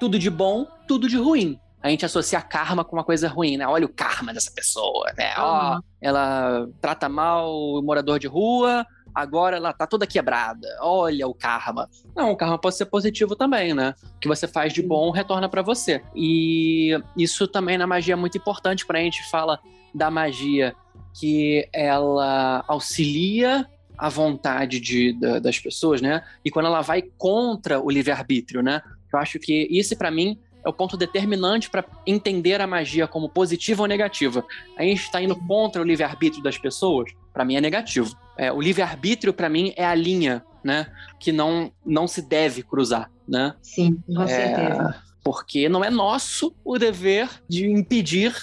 [0.00, 1.60] Tudo de bom, tudo de ruim.
[1.82, 3.66] A gente associa karma com uma coisa ruim, né?
[3.66, 5.32] Olha o karma dessa pessoa, né?
[5.38, 5.80] Ó, uhum.
[6.00, 10.68] ela trata mal o morador de rua, agora ela tá toda quebrada.
[10.80, 11.88] Olha o karma.
[12.14, 13.94] Não, o karma pode ser positivo também, né?
[14.16, 16.02] O que você faz de bom retorna para você.
[16.14, 19.58] E isso também na magia é muito importante para a gente fala
[19.94, 20.74] da magia
[21.18, 26.22] que ela auxilia a vontade de, da, das pessoas, né?
[26.42, 28.82] E quando ela vai contra o livre-arbítrio, né?
[29.12, 33.28] Eu acho que isso, para mim, é o ponto determinante para entender a magia como
[33.28, 34.44] positiva ou negativa.
[34.76, 38.14] A gente está indo contra o livre-arbítrio das pessoas, para mim é negativo.
[38.36, 40.86] É, o livre-arbítrio, para mim, é a linha né,
[41.18, 43.10] que não, não se deve cruzar.
[43.26, 43.54] Né?
[43.62, 45.02] Sim, com é, certeza.
[45.22, 48.34] Porque não é nosso o dever de impedir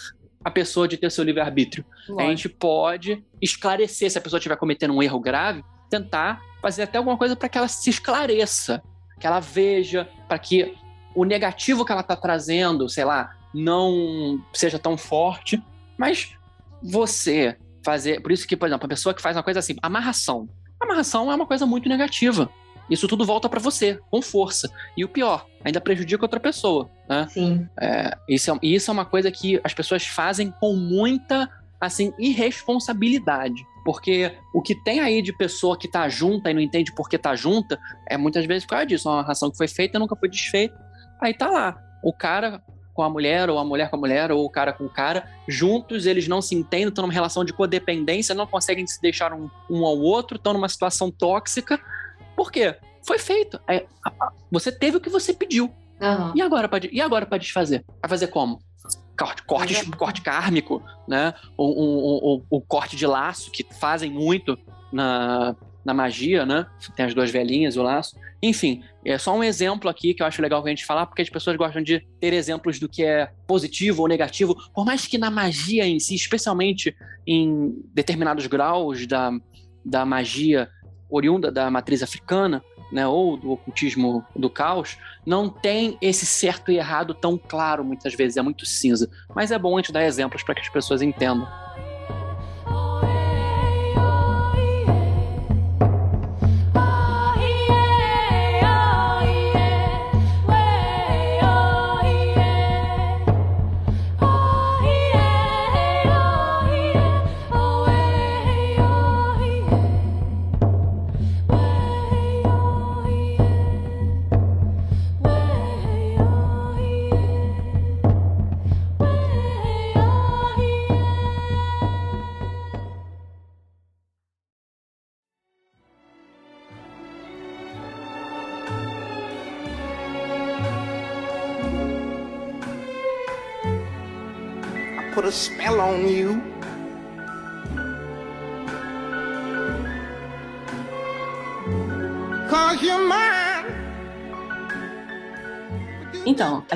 [0.43, 1.85] a pessoa de ter seu livre-arbítrio.
[2.17, 6.97] A gente pode esclarecer, se a pessoa estiver cometendo um erro grave, tentar fazer até
[6.97, 8.81] alguma coisa para que ela se esclareça
[9.19, 10.75] que ela veja, para que
[11.15, 15.61] o negativo que ela está trazendo, sei lá, não seja tão forte.
[15.97, 16.35] Mas
[16.81, 18.21] você fazer.
[18.21, 20.47] Por isso que, por exemplo, a pessoa que faz uma coisa assim, amarração.
[20.79, 22.49] Amarração é uma coisa muito negativa.
[22.89, 24.71] Isso tudo volta para você, com força.
[24.95, 26.89] E o pior, ainda prejudica outra pessoa.
[27.09, 27.27] Né?
[27.29, 27.67] Sim.
[27.79, 31.49] É, isso, é, isso é uma coisa que as pessoas fazem com muita
[31.79, 33.65] assim, irresponsabilidade.
[33.87, 37.17] Porque o que tem aí de pessoa que tá junta e não entende por que
[37.17, 39.07] tá junta, é muitas vezes por causa disso.
[39.07, 40.77] Uma ração que foi feita nunca foi desfeita.
[41.21, 41.81] Aí tá lá.
[42.03, 42.61] O cara
[42.93, 45.25] com a mulher, ou a mulher com a mulher, ou o cara com o cara,
[45.47, 49.49] juntos eles não se entendem, estão numa relação de codependência, não conseguem se deixar um,
[49.69, 51.79] um ao outro, estão numa situação tóxica.
[52.35, 52.75] Por quê?
[53.05, 53.57] Foi feito.
[53.69, 53.85] É,
[54.51, 55.73] você teve o que você pediu.
[56.01, 56.33] Uhum.
[56.35, 57.85] E agora para e agora para desfazer?
[58.01, 58.59] Vai fazer como?
[59.17, 61.33] Corte, corte, corte kármico, né?
[61.57, 64.57] O, o, o, o, corte de laço, que fazem muito
[64.91, 66.67] na, na magia, né?
[66.95, 68.15] Tem as duas velhinhas e o laço.
[68.41, 71.29] Enfim, é só um exemplo aqui que eu acho legal a gente falar, porque as
[71.29, 75.31] pessoas gostam de ter exemplos do que é positivo ou negativo, por mais que na
[75.31, 79.31] magia em si, especialmente em determinados graus da,
[79.83, 80.69] da magia
[81.09, 86.77] oriunda da matriz africana, né, ou do ocultismo do caos, não tem esse certo e
[86.77, 89.09] errado tão claro muitas vezes, é muito cinza.
[89.35, 91.47] Mas é bom a gente dar exemplos para que as pessoas entendam.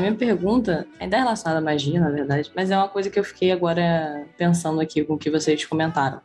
[0.02, 3.24] Minha pergunta ainda é relacionada à magia, na verdade, mas é uma coisa que eu
[3.24, 6.22] fiquei agora pensando aqui com o que vocês comentaram.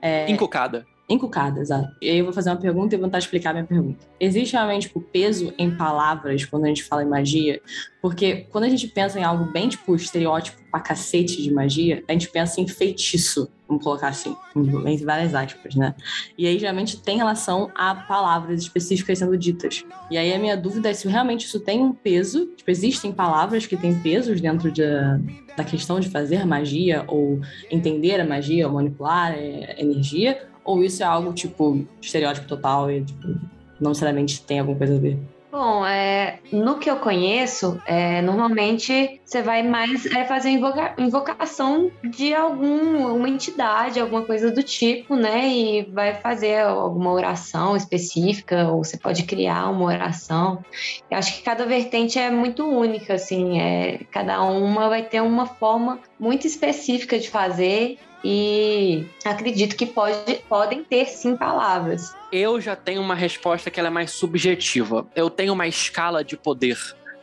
[0.00, 0.30] É...
[0.30, 0.86] Encucada.
[1.08, 1.88] Encucada, exato.
[2.02, 4.06] E aí eu vou fazer uma pergunta e vou tentar explicar a minha pergunta.
[4.20, 7.62] Existe realmente tipo, peso em palavras quando a gente fala em magia?
[8.02, 12.12] Porque quando a gente pensa em algo bem, tipo, estereótipo pra cacete de magia, a
[12.12, 13.50] gente pensa em feitiço.
[13.68, 14.34] Vamos colocar assim,
[14.86, 15.94] entre várias aspas, né?
[16.38, 19.84] E aí geralmente tem relação a palavras específicas sendo ditas.
[20.10, 23.66] E aí a minha dúvida é se realmente isso tem um peso, tipo, existem palavras
[23.66, 24.82] que têm pesos dentro de,
[25.54, 31.02] da questão de fazer magia ou entender a magia ou manipular a energia, ou isso
[31.02, 33.26] é algo tipo estereótipo total e tipo,
[33.78, 35.18] não necessariamente tem alguma coisa a ver?
[35.50, 41.92] Bom, é, no que eu conheço, é, normalmente você vai mais é, fazer invoca invocação
[42.02, 45.46] de alguma entidade, alguma coisa do tipo, né?
[45.46, 50.64] E vai fazer alguma oração específica, ou você pode criar uma oração.
[51.10, 55.44] Eu acho que cada vertente é muito única, assim, é, cada uma vai ter uma
[55.44, 62.16] forma muito específica de fazer e acredito que pode, podem ter sim palavras.
[62.32, 65.06] Eu já tenho uma resposta que é mais subjetiva.
[65.14, 66.78] Eu tenho uma escala de poder.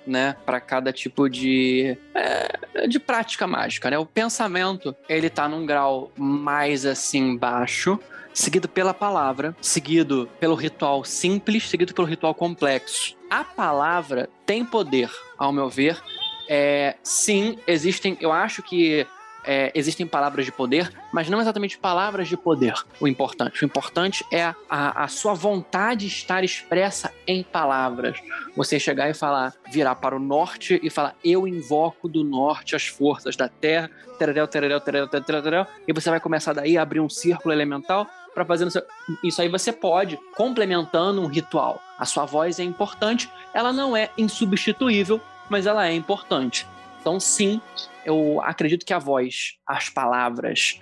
[0.06, 3.98] Né, para cada tipo de é, de prática mágica, né?
[3.98, 8.00] O pensamento ele tá num grau mais assim baixo,
[8.32, 13.16] seguido pela palavra, seguido pelo ritual simples, seguido pelo ritual complexo.
[13.30, 16.00] A palavra tem poder, ao meu ver.
[16.48, 18.18] É, sim, existem.
[18.22, 19.08] Eu acho que
[19.46, 23.64] é, existem palavras de poder, mas não exatamente palavras de poder o importante.
[23.64, 28.18] O importante é a, a sua vontade estar expressa em palavras.
[28.56, 32.88] Você chegar e falar, virar para o norte e falar, eu invoco do norte as
[32.88, 37.00] forças da terra, tererel, tererel, tererel, tererel, tererel, e você vai começar daí a abrir
[37.00, 38.84] um círculo elemental para fazer seu...
[39.24, 41.82] isso aí você pode complementando um ritual.
[41.98, 46.68] A sua voz é importante, ela não é insubstituível, mas ela é importante.
[47.06, 47.62] Então, sim,
[48.04, 50.80] eu acredito que a voz, as palavras,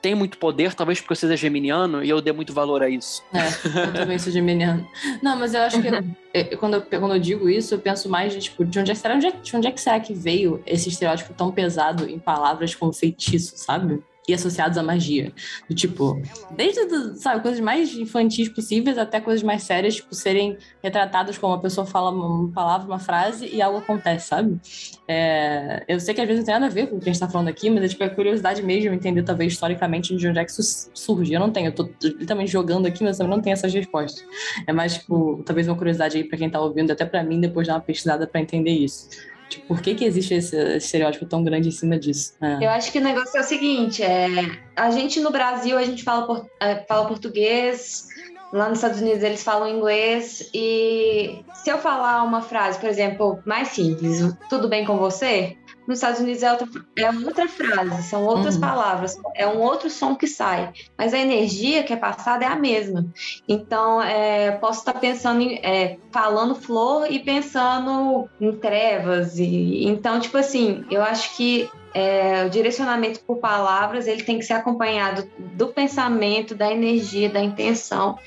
[0.00, 3.22] tem muito poder, talvez porque eu seja geminiano e eu dê muito valor a isso.
[3.30, 4.88] É, eu também sou geminiano.
[5.22, 8.40] Não, mas eu acho que quando, eu, quando eu digo isso, eu penso mais de,
[8.40, 11.34] tipo, de onde, é, onde, é, de onde é que será que veio esse estereótipo
[11.34, 14.02] tão pesado em palavras como feitiço, sabe?
[14.28, 15.32] E associados à magia.
[15.68, 21.38] Do tipo, desde, sabe, coisas mais infantis possíveis até coisas mais sérias, tipo, serem retratadas
[21.38, 24.60] como uma pessoa fala uma palavra, uma frase e algo acontece, sabe?
[25.06, 27.12] É, eu sei que às vezes não tem nada a ver com o que a
[27.12, 30.38] gente tá falando aqui, mas é tipo a curiosidade mesmo, entender talvez historicamente de onde
[30.38, 31.32] é que isso surge.
[31.32, 34.24] Eu não tenho, eu tô literalmente jogando aqui, mas eu não tenho essas respostas.
[34.66, 37.66] É mais, tipo, talvez uma curiosidade aí para quem tá ouvindo, até para mim depois
[37.66, 39.08] dar uma pesquisada para entender isso.
[39.48, 42.34] Tipo, por que, que existe esse estereótipo tão grande em cima disso?
[42.40, 42.64] É.
[42.64, 44.28] Eu acho que o negócio é o seguinte: é,
[44.74, 48.08] a gente no Brasil, a gente fala, por, é, fala português,
[48.52, 53.38] lá nos Estados Unidos eles falam inglês, e se eu falar uma frase, por exemplo,
[53.44, 55.56] mais simples, tudo bem com você?
[55.86, 58.60] Nos Estados Unidos é outra, é outra frase, são outras uhum.
[58.60, 62.56] palavras, é um outro som que sai, mas a energia que é passada é a
[62.56, 63.06] mesma.
[63.48, 69.38] Então, é, posso estar pensando em, é, falando flor e pensando em trevas.
[69.38, 74.44] E, então, tipo assim, eu acho que é, o direcionamento por palavras ele tem que
[74.44, 78.18] ser acompanhado do pensamento, da energia, da intenção.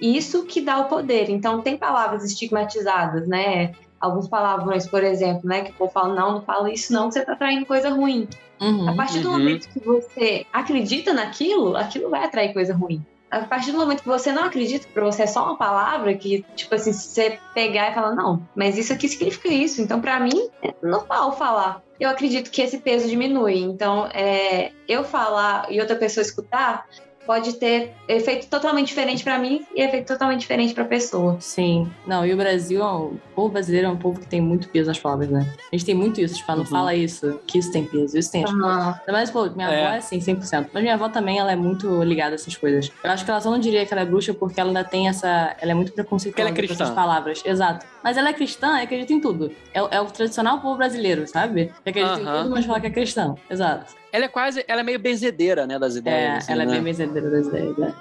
[0.00, 1.30] Isso que dá o poder.
[1.30, 3.72] Então, tem palavras estigmatizadas, né?
[4.04, 5.62] Alguns palavrões, por exemplo, né?
[5.62, 8.28] Que o povo fala, não, não fala isso não, você tá traindo coisa ruim.
[8.60, 9.38] Uhum, a partir do uhum.
[9.38, 13.04] momento que você acredita naquilo, aquilo vai atrair coisa ruim.
[13.30, 16.44] A partir do momento que você não acredita, para você é só uma palavra que,
[16.54, 19.82] tipo assim, se você pegar e falar, não, mas isso aqui significa isso.
[19.82, 21.82] Então, para mim, é normal falar.
[21.98, 23.58] Eu acredito que esse peso diminui.
[23.58, 26.86] Então, é, eu falar e outra pessoa escutar,
[27.26, 31.36] pode ter efeito totalmente diferente para mim e efeito totalmente diferente para a pessoa.
[31.40, 31.90] Sim.
[32.06, 34.98] Não, e o Brasil, o povo brasileiro é um povo que tem muito peso nas
[34.98, 35.52] palavras, né?
[35.72, 36.68] A gente tem muito isso, tipo, ah, não uhum.
[36.68, 38.44] fala isso, que isso tem peso, isso tem.
[38.44, 38.94] Uhum.
[39.08, 39.84] Mas, pô, minha é.
[39.84, 40.68] avó é assim, 100%.
[40.72, 42.90] Mas minha avó também, ela é muito ligada a essas coisas.
[43.02, 45.08] Eu acho que ela só não diria que ela é bruxa porque ela ainda tem
[45.08, 45.56] essa.
[45.60, 47.42] Ela é muito preconceituosa com essas palavras.
[47.44, 47.86] Exato.
[48.02, 49.50] Mas ela é cristã e acredita em tudo.
[49.72, 51.72] É, é o tradicional povo brasileiro, sabe?
[51.82, 52.22] Que acredita uhum.
[52.22, 53.36] em tudo, mas fala que é cristão.
[53.48, 54.03] Exato.
[54.14, 56.20] Ela é quase, ela é meio benzedeira, né, das ideias.
[56.20, 56.70] É, assim, ela né?
[56.70, 57.94] é bem benzedeira das ideias, né?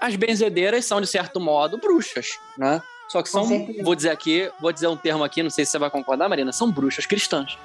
[0.00, 2.80] As benzedeiras são, de certo modo, bruxas, né?
[3.08, 3.44] Só que são,
[3.82, 6.52] vou dizer aqui, vou dizer um termo aqui, não sei se você vai concordar, Marina,
[6.52, 7.58] são bruxas cristãs.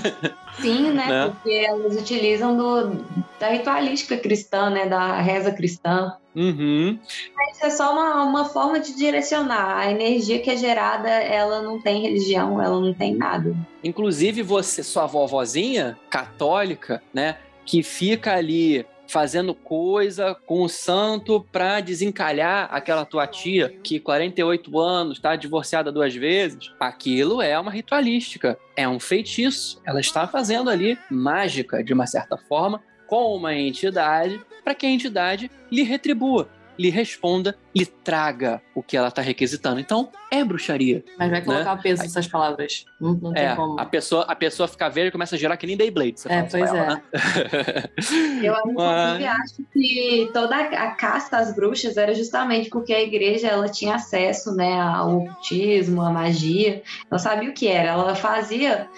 [0.58, 1.06] Sim, né?
[1.06, 1.26] né?
[1.28, 3.04] Porque elas utilizam do,
[3.38, 4.86] da ritualística cristã, né?
[4.86, 6.14] Da reza cristã.
[6.34, 6.98] Uhum.
[7.34, 9.78] Mas é só uma, uma forma de direcionar.
[9.78, 13.54] A energia que é gerada, ela não tem religião, ela não tem nada.
[13.84, 17.36] Inclusive, você, sua vovozinha católica, né?
[17.66, 24.78] Que fica ali fazendo coisa com o santo para desencalhar aquela tua tia que 48
[24.78, 29.80] anos está divorciada duas vezes, aquilo é uma ritualística, é um feitiço.
[29.84, 34.90] Ela está fazendo ali mágica de uma certa forma com uma entidade para que a
[34.90, 36.48] entidade lhe retribua.
[36.78, 39.80] Lhe responda, lhe traga o que ela está requisitando.
[39.80, 41.04] Então, é bruxaria.
[41.18, 42.84] Mas vai colocar o peso nessas palavras.
[43.00, 43.52] Não, não tem Né?
[43.52, 43.78] É, como.
[43.80, 46.20] a pessoa, a pessoa fica verde e começa a girar que nem Dayblade.
[46.20, 46.86] Você É, pois ela, é.
[46.88, 47.02] né?
[48.42, 53.48] Eu, inclusive, Mas- acho que toda a casta das bruxas era justamente porque a igreja
[53.48, 56.82] ela tinha acesso né, ao ocultismo, à magia.
[57.10, 57.90] Ela sabia o que era.
[57.90, 58.88] Ela fazia.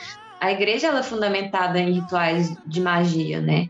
[0.40, 3.66] A igreja ela é fundamentada em rituais de magia, né?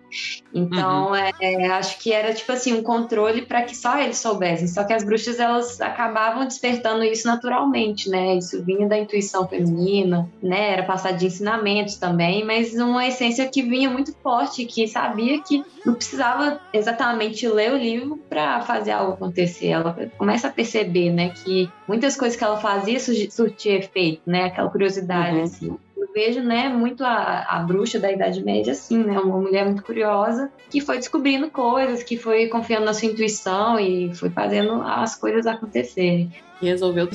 [0.55, 4.67] Então, é, é, acho que era tipo assim um controle para que só eles soubessem.
[4.69, 8.37] Só que as bruxas elas acabavam despertando isso naturalmente, né?
[8.37, 10.73] Isso vinha da intuição feminina, né?
[10.73, 15.63] Era passado de ensinamentos também, mas uma essência que vinha muito forte, que sabia que
[15.85, 19.69] não precisava exatamente ler o livro para fazer algo acontecer.
[19.69, 24.45] Ela começa a perceber, né, que muitas coisas que ela fazia surtia efeito, né?
[24.45, 25.43] Aquela curiosidade, Uhum.
[25.45, 25.77] assim.
[26.15, 29.19] Vejo, né, muito a, a bruxa da Idade Média assim, né?
[29.19, 34.15] Uma mulher muito curiosa que foi descobrindo coisas, que foi confiando na sua intuição e
[34.15, 36.33] foi fazendo as coisas acontecerem.
[36.61, 37.09] Resolveu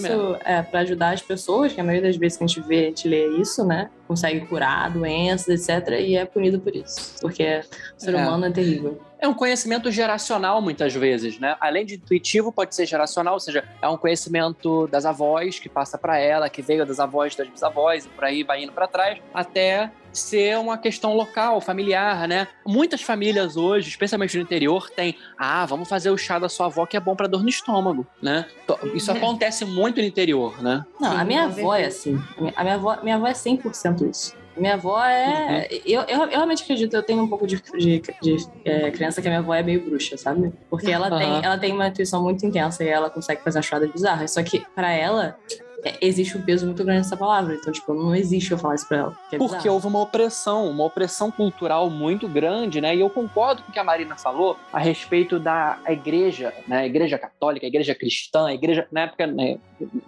[0.46, 2.84] é para ajudar as pessoas, que a maioria das vezes que a gente vê, a
[2.86, 3.90] gente lê isso, né?
[4.08, 6.00] Consegue curar doenças, etc.
[6.00, 7.16] E é punido por isso.
[7.20, 7.62] Porque
[7.98, 8.18] o ser É.
[8.18, 9.02] humano é terrível.
[9.20, 11.56] É um conhecimento geracional, muitas vezes, né?
[11.60, 15.98] Além de intuitivo, pode ser geracional, ou seja, é um conhecimento das avós que passa
[15.98, 19.20] para ela, que veio das avós das bisavós, e por aí vai indo para trás,
[19.34, 22.48] até ser uma questão local, familiar, né?
[22.66, 26.86] Muitas famílias hoje, especialmente no interior, têm, ah, vamos fazer o chá da sua avó
[26.86, 28.46] que é bom para dor no estômago, né?
[28.68, 30.86] To- Isso acontece muito no interior, né?
[31.00, 32.22] Não, Sim, a minha avó é assim.
[32.56, 34.36] A minha- avó, minha avó é 100% isso.
[34.56, 35.68] Minha avó é.
[35.84, 39.28] Eu, eu, eu realmente acredito, eu tenho um pouco de, de, de, é, crença que
[39.28, 40.54] a minha avó é meio bruxa, sabe?
[40.70, 41.42] Porque ela, tem, Aham.
[41.44, 44.30] ela tem uma intuição muito intensa e ela consegue fazer as choradas bizarras.
[44.32, 45.63] Só que, pra ela, é,
[46.02, 47.56] existe um peso muito grande nessa palavra.
[47.56, 49.18] Então, tipo, não existe eu falar isso pra ela.
[49.32, 49.74] é Porque bizarro.
[49.74, 52.96] houve uma opressão, uma opressão cultural muito grande, né?
[52.96, 56.80] E eu concordo com o que a Marina falou a respeito da igreja, né?
[56.80, 59.58] A igreja católica, a igreja cristã, a igreja, na época, né,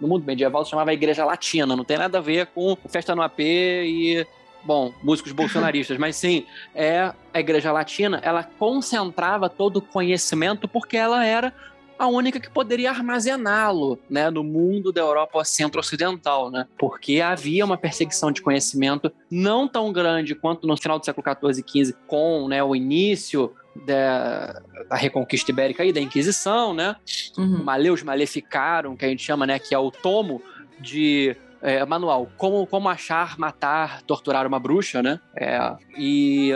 [0.00, 3.22] no mundo medieval, se chamava igreja latina, não tem nada a ver com festa no
[3.22, 4.26] AP e.
[4.64, 10.96] Bom, músicos bolsonaristas, mas sim, é a igreja latina, ela concentrava todo o conhecimento porque
[10.96, 11.54] ela era
[11.98, 16.66] a única que poderia armazená-lo, né, no mundo da Europa centro-ocidental, né?
[16.78, 21.64] Porque havia uma perseguição de conhecimento não tão grande quanto no final do século XIV
[21.64, 23.52] e XV, com né, o início
[23.84, 26.96] da, da Reconquista Ibérica e da Inquisição, né?
[27.36, 27.62] Uhum.
[27.62, 30.42] Maleus Maleficaram, que a gente chama, né, que é o tomo
[30.78, 35.20] de é, manual como como achar, matar, torturar uma bruxa, né?
[35.34, 35.58] É,
[35.98, 36.52] e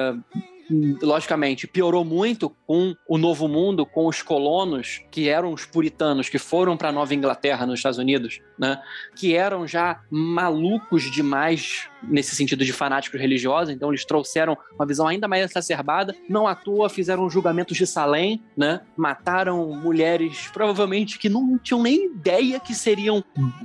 [1.03, 6.39] logicamente piorou muito com o Novo Mundo, com os colonos que eram os puritanos que
[6.39, 8.81] foram para Nova Inglaterra nos Estados Unidos, né?
[9.17, 15.07] Que eram já malucos demais nesse sentido de fanáticos religiosos, então eles trouxeram uma visão
[15.07, 16.15] ainda mais exacerbada.
[16.29, 18.81] Não à toa fizeram julgamentos de Salem, né?
[18.97, 23.25] Mataram mulheres provavelmente que não tinham nem ideia que seriam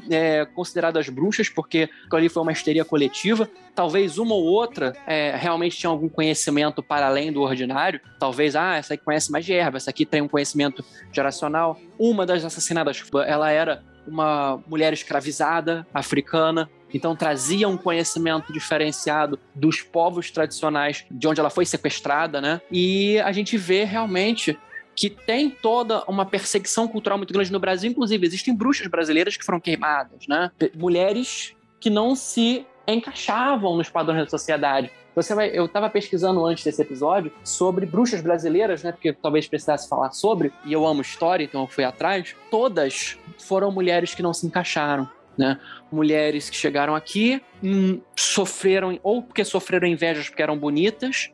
[0.10, 3.50] é, consideradas bruxas, porque ali foi uma histeria coletiva.
[3.74, 8.00] Talvez uma ou outra é, realmente tinha algum conhecimento para além do ordinário.
[8.18, 11.78] Talvez, ah, essa aqui conhece mais de erva, essa aqui tem um conhecimento geracional.
[12.00, 19.82] Uma das assassinadas, ela era uma mulher escravizada africana, então trazia um conhecimento diferenciado dos
[19.82, 22.62] povos tradicionais de onde ela foi sequestrada, né?
[22.72, 24.58] E a gente vê realmente
[24.95, 27.91] que tem toda uma perseguição cultural muito grande no Brasil.
[27.91, 30.49] Inclusive, existem bruxas brasileiras que foram queimadas, né?
[30.74, 34.92] Mulheres que não se encaixavam nos padrões da sociedade.
[35.16, 38.92] Você vai, eu estava pesquisando antes desse episódio sobre bruxas brasileiras, né?
[38.92, 42.36] Porque talvez precisasse falar sobre, e eu amo história, então eu fui atrás.
[42.52, 45.10] Todas foram mulheres que não se encaixaram.
[45.38, 45.60] Né?
[45.92, 51.30] Mulheres que chegaram aqui, hum, sofreram, ou porque sofreram invejas porque eram bonitas,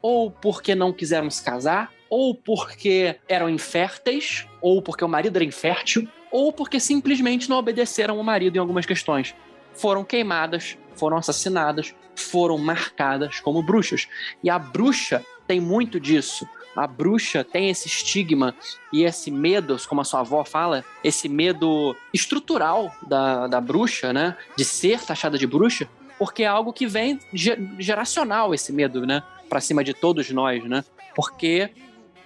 [0.00, 5.44] ou porque não quiseram se casar, ou porque eram inférteis, ou porque o marido era
[5.44, 9.34] infértil, ou porque simplesmente não obedeceram o marido em algumas questões.
[9.74, 14.06] Foram queimadas, foram assassinadas, foram marcadas como bruxas.
[14.42, 16.46] E a bruxa tem muito disso.
[16.74, 18.54] A bruxa tem esse estigma
[18.92, 24.36] e esse medo, como a sua avó fala, esse medo estrutural da, da bruxa, né?
[24.56, 25.86] De ser taxada de bruxa,
[26.18, 29.22] porque é algo que vem ge- geracional esse medo, né?
[29.50, 30.82] Pra cima de todos nós, né?
[31.14, 31.70] Porque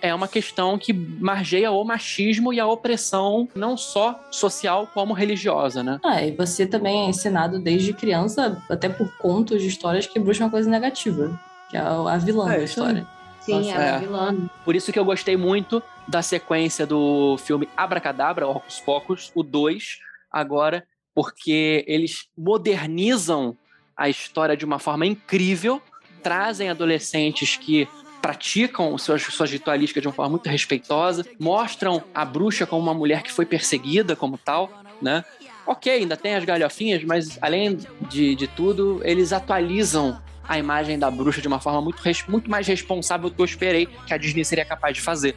[0.01, 5.83] é uma questão que margeia o machismo e a opressão, não só social como religiosa,
[5.83, 5.99] né?
[6.05, 10.43] Ah, e você também é ensinado desde criança, até por contos de histórias, que bruxa
[10.43, 11.39] é uma coisa negativa.
[11.71, 13.07] Que é a vilã É, da história.
[13.41, 13.99] Sim, Nossa, é é.
[13.99, 14.37] vilã.
[14.65, 19.99] Por isso que eu gostei muito da sequência do filme Abracadabra, Orcus Pocus, o 2,
[20.31, 20.85] agora,
[21.15, 23.57] porque eles modernizam
[23.97, 25.81] a história de uma forma incrível,
[26.23, 27.89] trazem adolescentes que
[28.27, 33.23] praticam suas, suas ritualísticas de uma forma muito respeitosa, mostram a bruxa como uma mulher
[33.23, 34.69] que foi perseguida como tal,
[35.01, 35.25] né?
[35.65, 41.09] Ok, ainda tem as galhofinhas, mas além de, de tudo, eles atualizam a imagem da
[41.09, 44.45] bruxa de uma forma muito, muito mais responsável do que eu esperei que a Disney
[44.45, 45.37] seria capaz de fazer.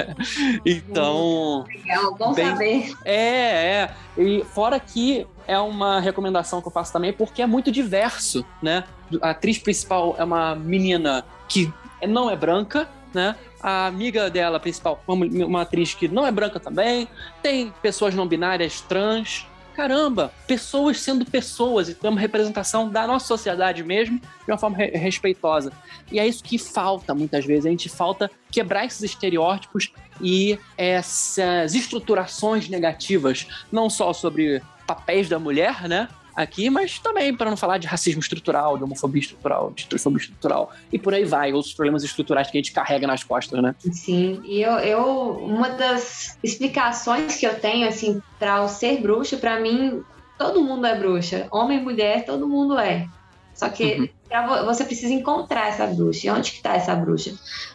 [0.64, 2.92] então, Legal, bom Bem- saber.
[3.04, 3.90] é, é.
[4.16, 8.84] E fora que é uma recomendação que eu faço também porque é muito diverso, né?
[9.20, 11.72] A atriz principal é uma menina que
[12.06, 13.36] não é branca, né?
[13.62, 17.08] A amiga dela principal, uma, atriz que não é branca também.
[17.42, 19.46] Tem pessoas não binárias trans.
[19.74, 24.76] Caramba, pessoas sendo pessoas, então é uma representação da nossa sociedade mesmo, de uma forma
[24.76, 25.72] re- respeitosa.
[26.12, 31.74] E é isso que falta muitas vezes, a gente falta quebrar esses estereótipos e essas
[31.74, 36.08] estruturações negativas, não só sobre papéis da mulher, né?
[36.36, 40.70] Aqui, mas também para não falar de racismo estrutural, de homofobia estrutural, de transfobia estrutural
[40.92, 43.74] e por aí vai, outros problemas estruturais que a gente carrega nas costas, né?
[43.78, 49.36] Sim, e eu, eu uma das explicações que eu tenho assim para o ser bruxa,
[49.36, 50.02] para mim,
[50.36, 53.06] todo mundo é bruxa, homem, mulher, todo mundo é.
[53.54, 54.08] Só que Uhum.
[54.28, 56.26] pra você precisa encontrar essa bruxa.
[56.26, 57.32] E onde que tá essa bruxa?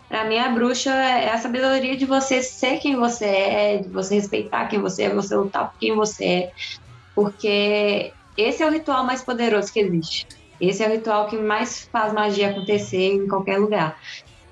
[0.10, 4.16] Para mim, a bruxa é a sabedoria de você ser quem você é, de você
[4.16, 6.52] respeitar quem você é, você lutar por quem você é.
[7.16, 10.28] Porque esse é o ritual mais poderoso que existe.
[10.60, 13.98] Esse é o ritual que mais faz magia acontecer em qualquer lugar.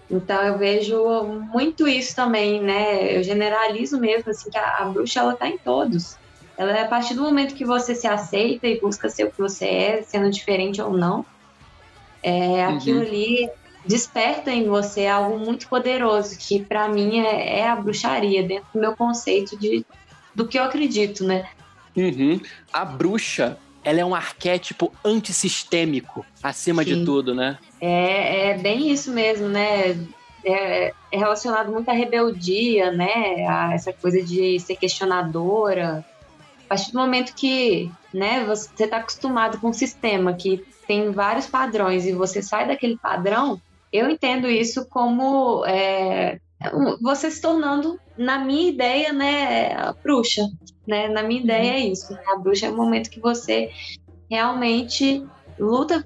[0.09, 0.97] Então eu vejo
[1.51, 3.17] muito isso também, né?
[3.17, 6.17] Eu generalizo mesmo assim que a, a bruxa ela tá em todos.
[6.57, 9.38] Ela é a partir do momento que você se aceita e busca ser o que
[9.38, 11.25] você é, sendo diferente ou não,
[12.23, 12.77] é, Uhum.
[12.77, 13.49] aquilo ali
[13.85, 18.79] desperta em você algo muito poderoso que para mim é, é a bruxaria dentro do
[18.79, 19.85] meu conceito de
[20.33, 21.47] do que eu acredito, né?
[21.95, 22.39] Uhum.
[22.71, 23.57] A bruxa,
[23.88, 27.05] ela é um arquétipo antissistêmico, acima de Sim.
[27.05, 27.57] tudo, né?
[27.79, 29.97] É, é bem isso mesmo, né?
[30.43, 33.47] É, é relacionado muito à rebeldia, né?
[33.47, 36.05] A essa coisa de ser questionadora.
[36.65, 41.47] A partir do momento que né, você está acostumado com um sistema que tem vários
[41.47, 43.61] padrões e você sai daquele padrão,
[43.93, 46.41] eu entendo isso como é,
[47.01, 50.41] você se tornando, na minha ideia, né, a bruxa.
[50.88, 51.07] Né?
[51.09, 52.13] Na minha ideia é isso.
[52.13, 52.19] né?
[52.33, 53.69] A bruxa é o momento que você
[54.29, 55.25] realmente
[55.59, 56.05] luta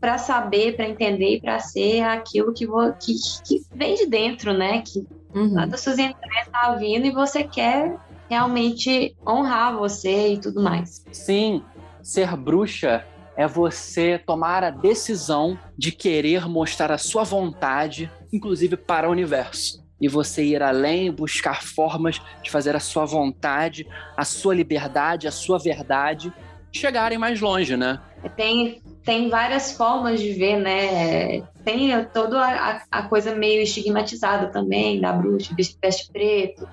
[0.00, 3.14] para saber, para entender e para ser aquilo que, que,
[3.44, 4.82] que vem de dentro, né?
[4.82, 5.54] Que Uhum.
[5.54, 7.96] lá das suas entranhas tá vindo e você quer
[8.28, 11.02] realmente honrar você e tudo mais.
[11.10, 11.62] Sim,
[12.02, 13.04] ser bruxa
[13.36, 19.81] é você tomar a decisão de querer mostrar a sua vontade, inclusive para o universo.
[20.02, 23.86] E você ir além, buscar formas de fazer a sua vontade,
[24.16, 26.32] a sua liberdade, a sua verdade
[26.72, 28.00] chegarem mais longe, né?
[28.34, 31.42] Tem, tem várias formas de ver, né?
[31.64, 36.66] Tem toda a, a coisa meio estigmatizada também da bruxa, veste preto,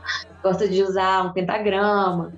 [0.43, 2.33] gosta de usar um pentagrama.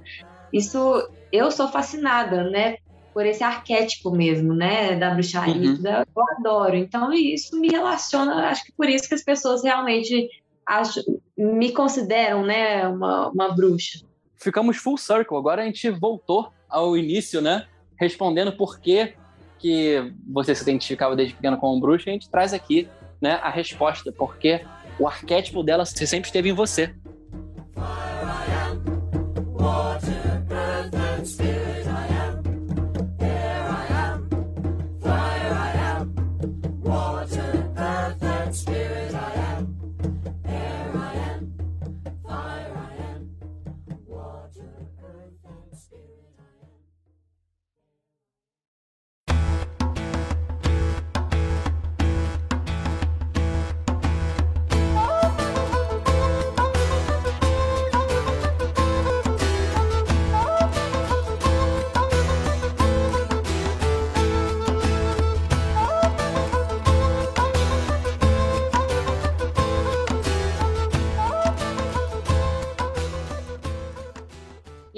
[0.52, 2.76] Isso eu sou fascinada, né?
[3.14, 4.96] Por esse arquétipo mesmo, né?
[4.96, 5.70] Da bruxaria.
[5.70, 5.82] Uhum.
[5.86, 6.76] Eu adoro.
[6.76, 10.30] Então, isso me relaciona, acho que por isso que as pessoas realmente
[10.68, 11.04] acham,
[11.38, 12.88] me consideram, né?
[12.88, 14.00] Uma, uma bruxa.
[14.36, 15.38] ficamos full circle.
[15.38, 17.68] Agora a gente voltou ao início, né?
[18.00, 19.14] Respondendo por que,
[19.60, 22.90] que você se identificava desde pequeno como bruxa, a gente traz aqui
[23.22, 24.66] né, a resposta, porque
[25.00, 26.96] o arquétipo dela sempre esteve em você.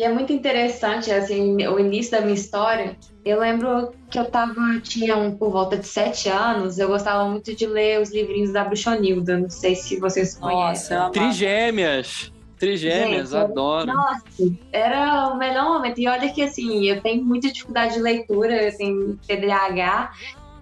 [0.04, 2.97] E é muito interessante, assim, o início da minha história.
[3.24, 7.56] Eu lembro que eu tava, tinha um, por volta de sete anos, eu gostava muito
[7.56, 9.38] de ler os livrinhos da Bruxonilda.
[9.38, 10.97] Não sei se vocês conhecem.
[10.97, 11.10] Nossa.
[11.10, 12.34] Trigêmeas!
[12.60, 13.93] Trigêmeas, Gente, adoro.
[13.93, 15.97] Nossa, era o melhor momento.
[15.99, 20.12] E olha que assim, eu tenho muita dificuldade de leitura, eu tenho TDAH.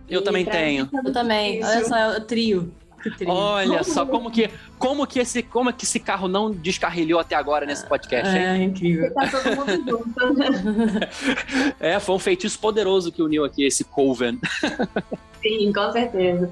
[0.08, 0.84] Eu E também tenho.
[0.86, 1.66] mim, Eu também.
[1.66, 2.72] Olha só, é o trio.
[3.26, 7.66] Olha só como que, como que esse, como que esse carro não descarrilhou até agora
[7.66, 8.44] nesse podcast, hein?
[8.44, 9.14] É incrível.
[9.14, 10.12] Tá todo mundo junto.
[11.80, 14.40] É, foi um feitiço poderoso que uniu aqui esse Coven.
[15.42, 16.52] Sim, com certeza.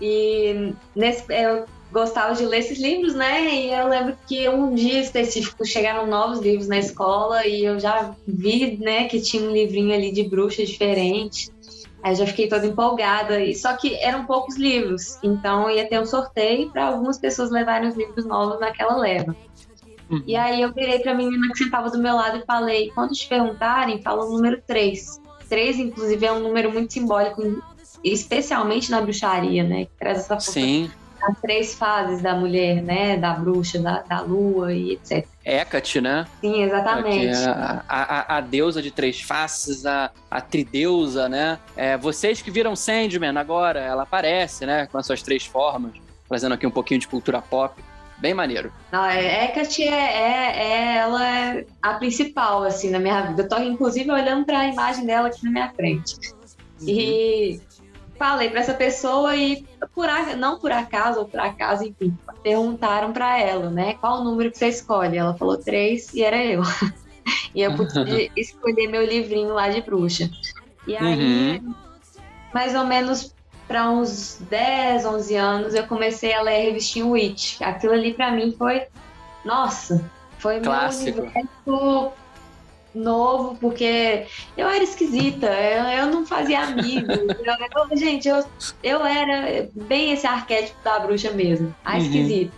[0.00, 3.42] E nesse, eu gostava de ler esses livros, né?
[3.54, 8.14] E eu lembro que um dia específico chegaram novos livros na escola e eu já
[8.26, 11.50] vi, né, que tinha um livrinho ali de bruxa diferente.
[12.06, 13.40] Aí já fiquei toda empolgada.
[13.40, 17.88] E só que eram poucos livros, então ia ter um sorteio para algumas pessoas levarem
[17.88, 19.34] os livros novos naquela leva.
[20.08, 20.22] Uhum.
[20.24, 23.28] E aí eu virei pra menina que sentava do meu lado e falei: quando te
[23.28, 25.20] perguntarem, fala o número 3.
[25.48, 27.42] 3, inclusive, é um número muito simbólico,
[28.04, 29.86] especialmente na bruxaria, né?
[29.86, 30.88] Que traz essa força Sim.
[31.26, 33.16] As três fases da mulher, né?
[33.16, 35.26] Da bruxa, da, da lua e etc.
[35.44, 36.26] Hecate, né?
[36.40, 37.26] Sim, exatamente.
[37.26, 41.58] é a, a, a deusa de três faces, a, a trideusa, né?
[41.76, 44.86] É, vocês que viram Sandman agora, ela aparece, né?
[44.86, 45.92] Com as suas três formas,
[46.28, 47.82] trazendo aqui um pouquinho de cultura pop.
[48.18, 48.72] Bem maneiro.
[48.90, 53.42] Não, é, Hecate é, é, é- ela é a principal, assim, na minha vida.
[53.42, 56.16] Eu tô, inclusive, olhando pra imagem dela aqui na minha frente.
[56.80, 57.60] E
[58.18, 59.64] falei pra essa pessoa e,
[59.94, 63.94] por, a- não por acaso, ou por acaso, enfim, perguntaram pra ela, né?
[63.94, 65.16] Qual o número que você escolhe?
[65.16, 66.62] Ela falou três e era eu.
[67.54, 70.30] e eu pude escolher meu livrinho lá de bruxa.
[70.86, 71.60] E aí,
[72.54, 73.34] mais ou menos
[73.66, 77.60] para uns 10, 11 anos, eu comecei a ler a revistinha Witch.
[77.60, 78.86] Aquilo ali pra mim foi,
[79.44, 80.08] nossa,
[80.38, 81.20] foi Clássico.
[81.20, 82.12] meu universo
[82.96, 84.24] novo, porque
[84.56, 87.10] eu era esquisita, eu, eu não fazia amigos.
[87.10, 87.26] eu-
[87.90, 88.44] eu- gente, eu,
[88.82, 91.98] eu era bem esse arquétipo da bruxa mesmo, a Uhum.
[91.98, 92.52] esquisita.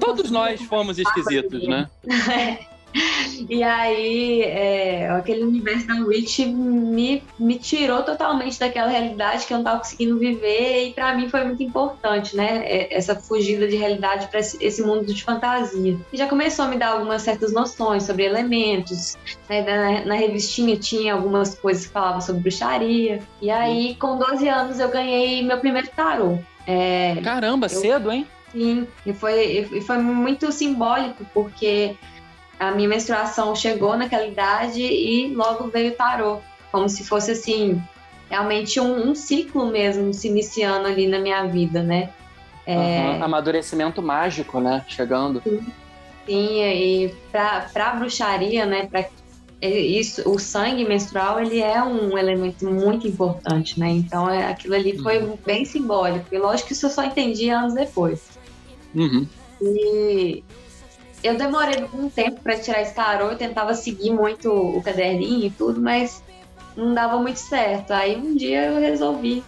[0.00, 1.88] Todos nós fomos esquisitos, né?
[3.48, 9.58] e aí, é, aquele universo da Witch me, me tirou totalmente daquela realidade que eu
[9.58, 12.62] não tava conseguindo viver, e pra mim foi muito importante, né?
[12.64, 15.98] é, Essa fugida de realidade para esse, mundo de fantasia.
[16.12, 19.16] E já começou a me dar algumas certas noções sobre elementos,
[19.48, 19.62] né?
[19.62, 23.20] na, na revistinha tinha algumas coisas que falavam sobre bruxaria.
[23.40, 26.38] E aí, com 12 anos, eu ganhei meu primeiro tarô.
[26.66, 28.26] É, Caramba, cedo, hein?
[28.52, 31.96] Sim, e foi, e foi muito simbólico, porque
[32.62, 36.38] a minha menstruação chegou naquela idade e logo veio tarô.
[36.70, 37.82] Como se fosse assim,
[38.30, 42.10] realmente um, um ciclo mesmo se iniciando ali na minha vida, né?
[42.64, 44.84] É, Aham, Amadurecimento mágico, né?
[44.88, 45.42] Chegando.
[46.24, 48.86] Sim, e pra, pra bruxaria, né?
[48.86, 49.04] Pra,
[49.60, 53.90] isso, o sangue menstrual ele é um elemento muito importante, né?
[53.90, 56.26] Então é, aquilo ali foi bem simbólico.
[56.32, 58.22] E lógico que isso eu só entendi anos depois.
[58.94, 59.26] Uhum.
[59.60, 60.42] E
[61.22, 65.50] eu demorei um tempo para tirar esse tarô, eu tentava seguir muito o caderninho e
[65.50, 66.22] tudo, mas
[66.76, 67.92] não dava muito certo.
[67.92, 69.44] Aí um dia eu resolvi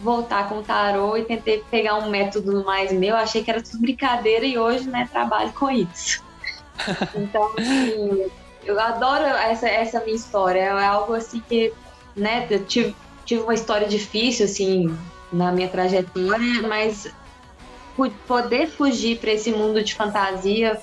[0.00, 3.16] voltar com o tarô e tentei pegar um método mais meu.
[3.16, 6.22] Achei que era tudo brincadeira e hoje, né, trabalho com isso.
[7.14, 8.30] Então, assim,
[8.64, 10.60] eu adoro essa, essa minha história.
[10.60, 11.74] É algo assim que,
[12.16, 12.96] né, eu tive,
[13.26, 14.96] tive uma história difícil, assim,
[15.30, 17.12] na minha trajetória, mas
[18.26, 20.80] poder fugir para esse mundo de fantasia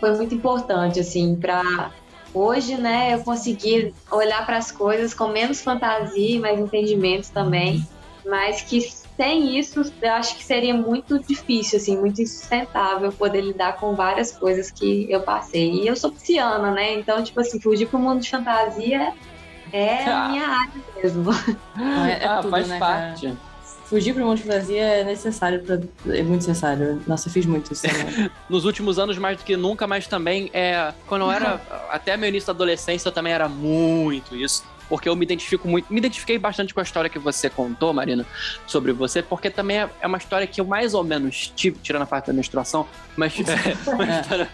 [0.00, 1.90] foi muito importante, assim, para
[2.34, 7.86] hoje, né, eu conseguir olhar para as coisas com menos fantasia e mais entendimento também,
[8.24, 8.80] mas que
[9.16, 14.30] sem isso, eu acho que seria muito difícil, assim, muito insustentável poder lidar com várias
[14.30, 15.72] coisas que eu passei.
[15.72, 16.92] E eu sou pisciana, né?
[16.92, 19.14] Então, tipo assim, fugir pro mundo de fantasia
[19.72, 21.30] é a minha área mesmo.
[21.78, 23.14] É, é ah, tudo, faz né, cara?
[23.88, 25.80] Fugir pro mundo de fantasia é necessário, pra...
[26.12, 27.00] é muito necessário.
[27.06, 27.86] Nossa, eu fiz muito isso.
[27.86, 28.30] Né?
[28.50, 30.92] Nos últimos anos, mais do que nunca, mas também é.
[31.06, 31.60] Quando eu era.
[31.90, 34.64] Até meu início da adolescência, eu também era muito isso.
[34.88, 35.92] Porque eu me identifico muito.
[35.92, 38.26] Me identifiquei bastante com a história que você contou, Marina,
[38.66, 42.02] sobre você, porque também é é uma história que eu mais ou menos tive, tirando
[42.02, 44.48] a parte da menstruação, mas é uma história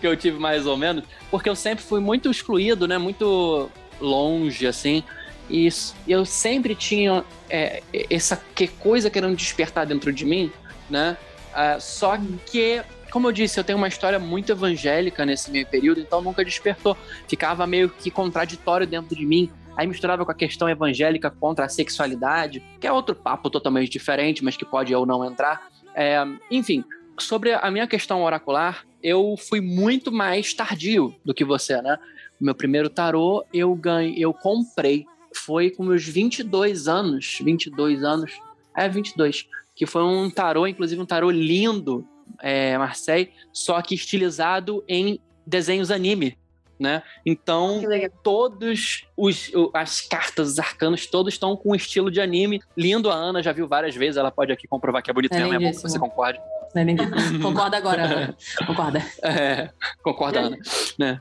[0.00, 2.98] que eu tive mais ou menos, porque eu sempre fui muito excluído, né?
[2.98, 3.68] Muito
[4.00, 5.02] longe, assim.
[5.48, 10.50] E isso- eu sempre tinha é, essa que coisa querendo despertar dentro de mim,
[10.88, 11.16] né?
[11.52, 12.16] Ah, só
[12.46, 16.44] que, como eu disse, eu tenho uma história muito evangélica nesse meio período, então nunca
[16.44, 16.96] despertou.
[17.28, 19.50] Ficava meio que contraditório dentro de mim.
[19.76, 24.42] Aí misturava com a questão evangélica contra a sexualidade, que é outro papo totalmente diferente,
[24.42, 25.68] mas que pode ou não entrar.
[25.94, 26.84] É, enfim,
[27.18, 31.98] sobre a minha questão oracular, eu fui muito mais tardio do que você, né?
[32.40, 35.06] O meu primeiro tarô eu ganhei, eu comprei.
[35.34, 38.32] Foi com meus 22 anos, 22 anos,
[38.76, 42.06] é 22, que foi um tarô, inclusive um tarô lindo,
[42.40, 46.38] é, Marseille, só que estilizado em desenhos anime,
[46.78, 47.02] né?
[47.24, 47.80] Então,
[48.22, 52.60] todos os as cartas, os arcanos, todos estão com um estilo de anime.
[52.76, 55.40] Lindo, a Ana já viu várias vezes, ela pode aqui comprovar que é bonito É
[55.40, 56.40] mesmo, é bom que você concorde.
[56.74, 56.96] Não é nem-
[57.40, 58.36] Concorda agora.
[58.66, 59.02] Concorda.
[59.22, 59.70] É,
[60.02, 60.58] concorda, Ana.
[60.98, 61.20] Né?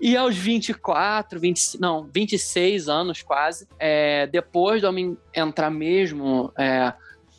[0.00, 6.52] E aos 24, 25, não, 26 anos quase, é, depois de eu me entrar mesmo
[6.56, 6.92] é,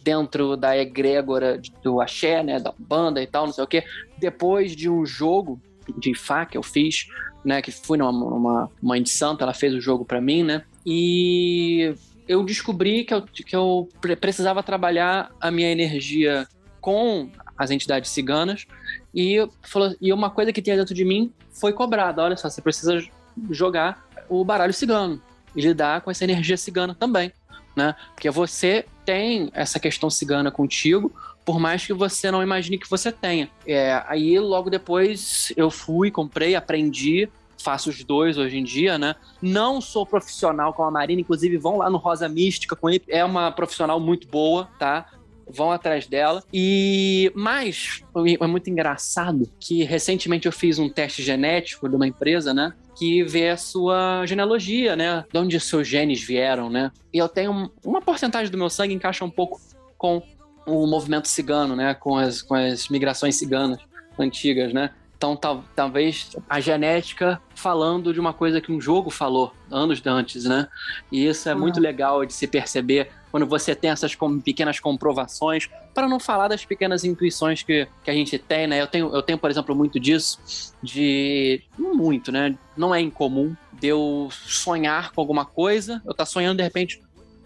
[0.04, 3.84] dentro da egrégora do axé, né, da banda e tal, não sei o quê.
[4.18, 5.62] Depois de um jogo
[5.98, 7.08] de Fá que eu fiz,
[7.46, 10.64] né, que fui numa, numa mãe de santo, ela fez o jogo para mim, né,
[10.86, 11.94] e
[12.28, 13.88] eu descobri que eu, que eu
[14.20, 16.46] precisava trabalhar a minha energia
[16.88, 18.66] com as entidades ciganas
[19.14, 22.62] e, falou, e uma coisa que tinha dentro de mim foi cobrada, olha só, você
[22.62, 23.06] precisa
[23.52, 25.22] jogar o baralho cigano
[25.54, 27.30] e lidar com essa energia cigana também,
[27.76, 27.94] né?
[28.16, 31.14] Porque você tem essa questão cigana contigo,
[31.44, 33.50] por mais que você não imagine que você tenha.
[33.66, 37.28] É, aí logo depois eu fui, comprei, aprendi,
[37.62, 39.14] faço os dois hoje em dia, né?
[39.42, 43.26] Não sou profissional com a Marina, inclusive vão lá no Rosa Mística com ele, é
[43.26, 45.08] uma profissional muito boa, tá?
[45.50, 46.44] Vão atrás dela.
[46.54, 48.02] E mais
[48.42, 52.74] é muito engraçado que recentemente eu fiz um teste genético de uma empresa, né?
[52.96, 55.24] Que vê a sua genealogia, né?
[55.32, 56.92] De onde seus genes vieram, né?
[57.14, 59.60] E eu tenho uma porcentagem do meu sangue encaixa um pouco
[59.98, 60.22] com
[60.66, 61.94] o movimento cigano, né?
[61.94, 63.80] Com as, com as migrações ciganas
[64.20, 64.92] antigas, né?
[65.18, 70.46] Então, tal, talvez a genética falando de uma coisa que um jogo falou anos antes,
[70.46, 70.68] né?
[71.12, 71.62] E isso é uhum.
[71.62, 76.66] muito legal de se perceber quando você tem essas pequenas comprovações, para não falar das
[76.66, 78.82] pequenas intuições que, que a gente tem, né?
[78.82, 81.62] Eu tenho, eu tenho, por exemplo, muito disso, de.
[81.78, 82.58] Muito, né?
[82.76, 87.02] Não é incomum de eu sonhar com alguma coisa, eu tá sonhando, de repente,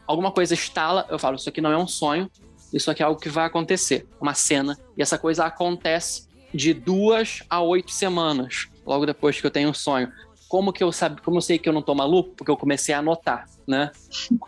[0.08, 2.30] alguma coisa estala, eu falo, isso aqui não é um sonho,
[2.74, 7.44] isso aqui é algo que vai acontecer, uma cena, e essa coisa acontece de duas
[7.50, 10.12] a oito semanas, logo depois que eu tenho um sonho.
[10.48, 12.32] Como que eu sabe, como eu sei que eu não tô maluco?
[12.36, 13.92] Porque eu comecei a anotar, né?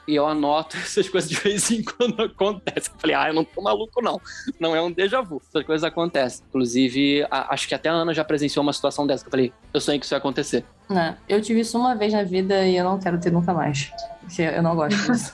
[0.05, 2.91] E eu anoto essas coisas de vez em quando acontecem.
[2.93, 4.19] Eu falei, ah, eu não tô maluco, não.
[4.59, 5.41] Não é um déjà vu.
[5.49, 6.45] Essas coisas acontecem.
[6.49, 9.23] Inclusive, a, acho que até a Ana já presenciou uma situação dessa.
[9.23, 10.65] Que eu falei, eu sonhei que isso ia acontecer.
[10.89, 13.91] Não, eu tive isso uma vez na vida e eu não quero ter nunca mais.
[14.19, 15.33] Porque eu não gosto disso.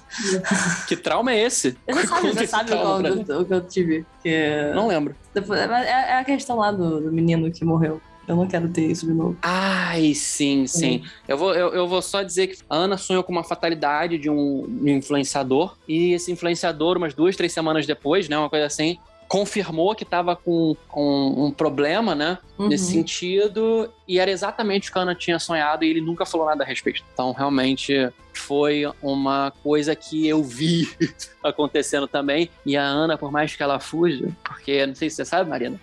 [0.87, 1.75] que trauma é esse?
[1.87, 4.05] Você sabe, você sabe o que eu tive.
[4.21, 4.71] Que...
[4.75, 5.15] Não lembro.
[5.33, 7.99] Depois, é, é a questão lá do, do menino que morreu.
[8.29, 9.35] Eu não quero ter isso de novo.
[9.41, 11.01] Ai, sim, sim.
[11.27, 14.29] Eu, vou, eu, eu, vou só dizer que a Ana sonhou com uma fatalidade de
[14.29, 15.75] um, influenciador.
[15.87, 18.37] E esse influenciador, umas duas, três semanas depois, né?
[18.37, 22.37] Uma coisa assim, confirmou que estava com, com, um problema, né?
[22.59, 22.67] Uhum.
[22.67, 23.91] Nesse sentido.
[24.07, 26.67] E era exatamente o que a Ana tinha sonhado e ele nunca falou nada a
[26.67, 27.03] respeito.
[27.11, 30.87] Então, realmente, foi uma coisa que eu vi
[31.43, 32.47] acontecendo também.
[32.63, 35.79] E a Ana, por mais que ela fuja, porque não sei se você sabe, Marina,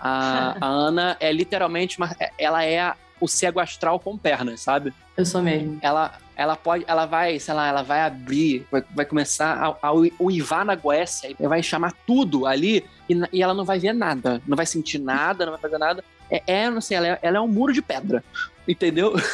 [0.00, 2.14] a, a Ana é literalmente uma.
[2.38, 4.92] Ela é a, o cego astral com pernas, sabe?
[5.16, 5.78] Eu sou mesmo.
[5.82, 9.92] Ela, ela pode, ela vai, sei lá, ela vai abrir, vai, vai começar a, a
[10.18, 14.56] uivar na goécia, vai chamar tudo ali e, e, ela não vai ver nada, não
[14.56, 16.02] vai sentir nada, não vai fazer nada.
[16.30, 18.24] É, é não sei, ela é, ela é um muro de pedra.
[18.70, 19.14] Entendeu?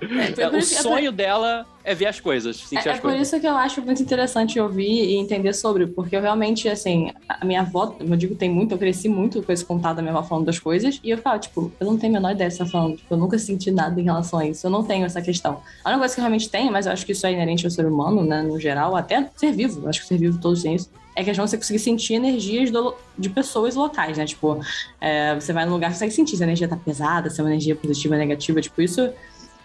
[0.00, 3.18] É, é, o sonho dela é ver as coisas, sentir é, as é coisas.
[3.18, 7.12] por isso que eu acho muito interessante ouvir e entender sobre, porque eu realmente, assim,
[7.28, 10.14] a minha avó, eu digo, tem muito, eu cresci muito com esse contato da minha
[10.14, 12.56] avó falando das coisas, e eu falo, tipo, eu não tenho a menor ideia de
[12.56, 15.04] você tá falando, tipo, eu nunca senti nada em relação a isso, eu não tenho
[15.04, 15.60] essa questão.
[15.84, 17.70] A única coisa que eu realmente tenho, mas eu acho que isso é inerente ao
[17.70, 20.74] ser humano, né, no geral, até ser vivo, eu acho que ser vivo todos têm
[20.74, 24.24] isso, é que a gente você conseguir sentir energias do, de pessoas locais, né?
[24.24, 24.60] Tipo,
[25.00, 27.42] é, você vai num lugar, você consegue sentir se a energia tá pesada, se é
[27.42, 28.60] uma energia positiva ou negativa.
[28.60, 29.12] Tipo, isso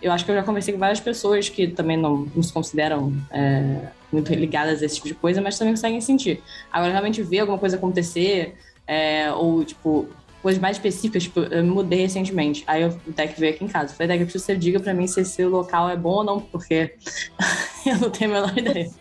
[0.02, 3.14] eu acho que eu já conversei com várias pessoas que também não, não se consideram
[3.30, 3.82] é,
[4.12, 6.42] muito ligadas a esse tipo de coisa, mas também conseguem sentir.
[6.72, 8.56] Agora, realmente ver alguma coisa acontecer,
[8.88, 10.08] é, ou, tipo,
[10.44, 12.66] coisas mais específicas, tipo, eu me mudei recentemente.
[12.68, 13.94] Aí o Deck veio aqui em casa.
[13.94, 16.16] Eu falei, Deck, eu preciso que você diga pra mim se esse local é bom
[16.16, 16.94] ou não, porque
[17.88, 18.92] eu não tenho a menor ideia.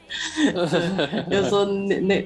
[1.30, 1.66] eu sou,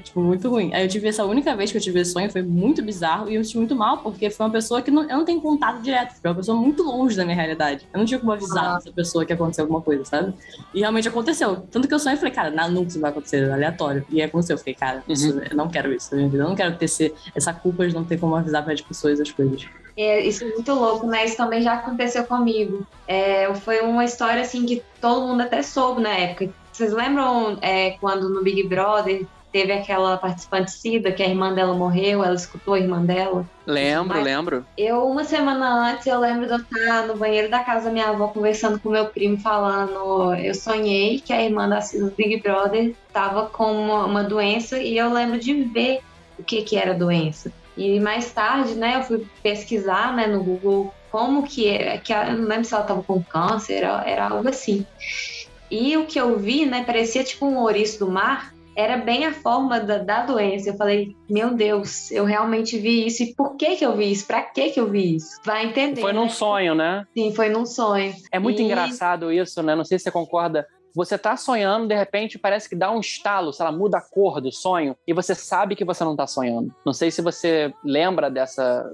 [0.03, 0.73] tipo, muito ruim.
[0.73, 3.35] Aí eu tive essa única vez que eu tive esse sonho, foi muito bizarro e
[3.35, 5.81] eu me senti muito mal, porque foi uma pessoa que não, eu não tenho contato
[5.81, 7.87] direto, foi uma pessoa muito longe da minha realidade.
[7.91, 8.77] Eu não tinha como avisar ah.
[8.77, 10.33] essa pessoa que aconteceu alguma coisa, sabe?
[10.73, 11.55] E realmente aconteceu.
[11.71, 14.05] Tanto que eu sonhei e falei, cara, nada, nunca isso vai acontecer, aleatório.
[14.09, 14.55] E aconteceu.
[14.55, 15.13] Eu fiquei, cara, uhum.
[15.13, 16.21] isso, eu não quero isso na.
[16.21, 19.06] Eu não quero ter esse, essa culpa de não ter como avisar para as pessoas
[19.07, 19.65] as coisas.
[19.97, 21.25] É, isso é muito louco, né?
[21.25, 22.85] Isso também já aconteceu comigo.
[23.07, 26.49] É, foi uma história assim que todo mundo até soube na época.
[26.71, 31.73] Vocês lembram é, quando no Big Brother teve aquela participante Cida, que a irmã dela
[31.73, 33.43] morreu, ela escutou a irmã dela?
[33.65, 34.65] Lembro, Mas lembro.
[34.77, 38.09] Eu, uma semana antes, eu lembro de eu estar no banheiro da casa da minha
[38.09, 40.35] avó conversando com meu primo, falando.
[40.35, 44.77] Eu sonhei que a irmã da Cida do Big Brother estava com uma, uma doença
[44.77, 46.01] e eu lembro de ver
[46.37, 47.51] o que, que era a doença.
[47.77, 52.37] E mais tarde, né, eu fui pesquisar né, no Google como que é, que eu
[52.37, 54.85] não lembro se ela estava com câncer, era, era algo assim.
[55.69, 59.33] E o que eu vi, né, parecia tipo um ouriço do mar, era bem a
[59.33, 60.69] forma da, da doença.
[60.69, 63.23] Eu falei, meu Deus, eu realmente vi isso.
[63.23, 64.27] E por que que eu vi isso?
[64.27, 65.39] Pra que que eu vi isso?
[65.43, 65.99] Vai entender.
[65.99, 66.29] Foi num né?
[66.29, 67.03] sonho, né?
[67.17, 68.13] Sim, foi num sonho.
[68.31, 68.65] É muito e...
[68.65, 69.75] engraçado isso, né?
[69.75, 70.67] Não sei se você concorda
[70.97, 74.41] você tá sonhando, de repente parece que dá um estalo, sei lá, muda a cor
[74.41, 76.73] do sonho e você sabe que você não tá sonhando.
[76.83, 78.89] Não sei se você lembra dessa,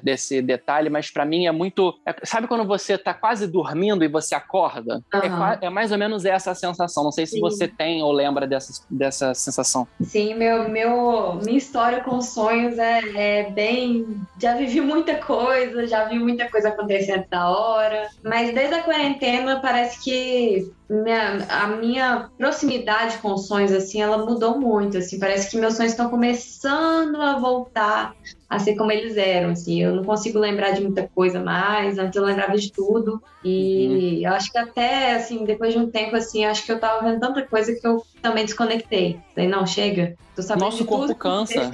[0.00, 1.98] desse detalhe, mas para mim é muito.
[2.06, 5.02] É, sabe quando você tá quase dormindo e você acorda?
[5.12, 5.46] Uhum.
[5.46, 7.02] É, é, mais ou menos essa sensação.
[7.02, 7.40] Não sei se Sim.
[7.40, 9.88] você tem ou lembra dessa, dessa sensação.
[10.00, 14.06] Sim, meu, meu, minha história com sonhos é, é bem.
[14.40, 19.58] Já vivi muita coisa, já vi muita coisa acontecendo da hora, mas desde a quarentena
[19.60, 25.50] parece que minha, a minha proximidade com os sonhos, assim, ela mudou muito, assim, parece
[25.50, 28.14] que meus sonhos estão começando a voltar
[28.48, 32.16] a ser como eles eram, assim, eu não consigo lembrar de muita coisa mais, antes
[32.16, 34.28] eu lembrava de tudo, e uhum.
[34.28, 37.20] eu acho que até, assim, depois de um tempo, assim, acho que eu tava vendo
[37.20, 41.16] tanta coisa que eu também desconectei, falei, não, chega, tô sabendo Nosso de corpo tudo
[41.16, 41.70] cansa.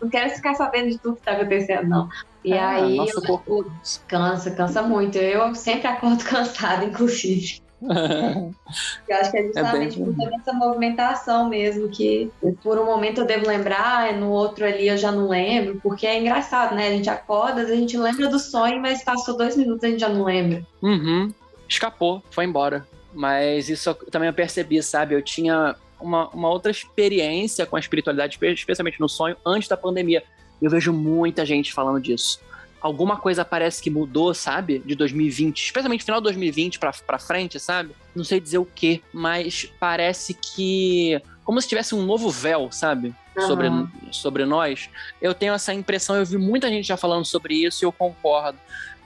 [0.00, 2.08] não quero ficar sabendo de tudo que tá acontecendo, não.
[2.44, 3.64] E é, aí, eu, corpo...
[4.06, 7.61] cansa, cansa muito, eu sempre acordo cansada, inclusive.
[9.08, 12.30] eu acho que é justamente é por toda essa movimentação mesmo, que
[12.62, 16.18] por um momento eu devo lembrar, no outro ali eu já não lembro, porque é
[16.18, 16.88] engraçado, né?
[16.88, 20.00] A gente acorda, a gente lembra do sonho, mas passou dois minutos e a gente
[20.00, 20.64] já não lembra.
[20.80, 21.32] Uhum.
[21.68, 22.86] Escapou, foi embora.
[23.12, 25.14] Mas isso eu também eu percebi, sabe?
[25.14, 30.22] Eu tinha uma, uma outra experiência com a espiritualidade, especialmente no sonho, antes da pandemia.
[30.60, 32.40] Eu vejo muita gente falando disso
[32.82, 34.80] alguma coisa parece que mudou, sabe?
[34.80, 37.94] De 2020, especialmente final de 2020 pra, pra frente, sabe?
[38.14, 41.20] Não sei dizer o que, mas parece que.
[41.44, 43.14] Como se tivesse um novo véu, sabe?
[43.36, 43.46] Uhum.
[43.46, 43.70] Sobre,
[44.10, 44.90] sobre nós.
[45.20, 48.58] Eu tenho essa impressão, eu vi muita gente já falando sobre isso e eu concordo.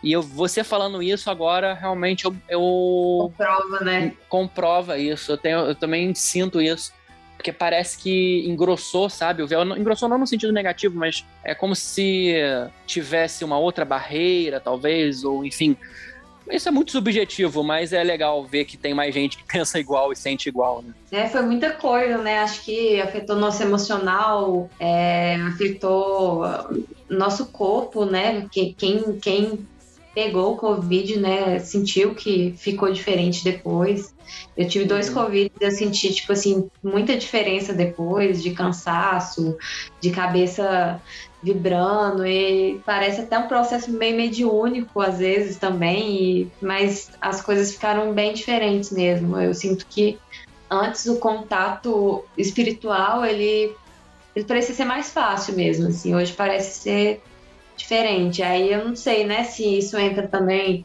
[0.03, 2.37] E eu, você falando isso agora, realmente eu.
[2.49, 4.15] eu comprova, né?
[4.29, 5.33] Comprova isso.
[5.33, 6.93] Eu, tenho, eu também sinto isso
[7.37, 9.43] porque parece que engrossou, sabe?
[9.43, 12.35] O véu engrossou não no sentido negativo, mas é como se
[12.87, 15.77] tivesse uma outra barreira, talvez, ou enfim.
[16.51, 20.13] Isso é muito subjetivo, mas é legal ver que tem mais gente que pensa igual
[20.13, 20.95] e sente igual, né?
[21.11, 22.39] É, foi muita coisa, né?
[22.39, 26.43] Acho que afetou nosso emocional, é, afetou
[27.09, 28.47] nosso corpo, né?
[28.51, 29.67] Quem, quem, quem
[30.17, 34.15] pegou o Covid, né, sentiu que ficou diferente depois.
[34.57, 35.15] Eu tive dois uhum.
[35.15, 39.59] Covid e eu senti, tipo assim, muita diferença depois, de cansaço,
[40.01, 41.03] de cabeça
[41.43, 47.73] vibrando, e parece até um processo meio mediúnico às vezes também, e, mas as coisas
[47.73, 49.39] ficaram bem diferentes mesmo.
[49.39, 50.19] Eu sinto que
[50.71, 53.71] antes o contato espiritual, ele,
[54.35, 57.23] ele parecia ser mais fácil mesmo, assim, hoje parece ser
[57.77, 58.43] diferente.
[58.43, 60.85] Aí eu não sei, né, se isso entra também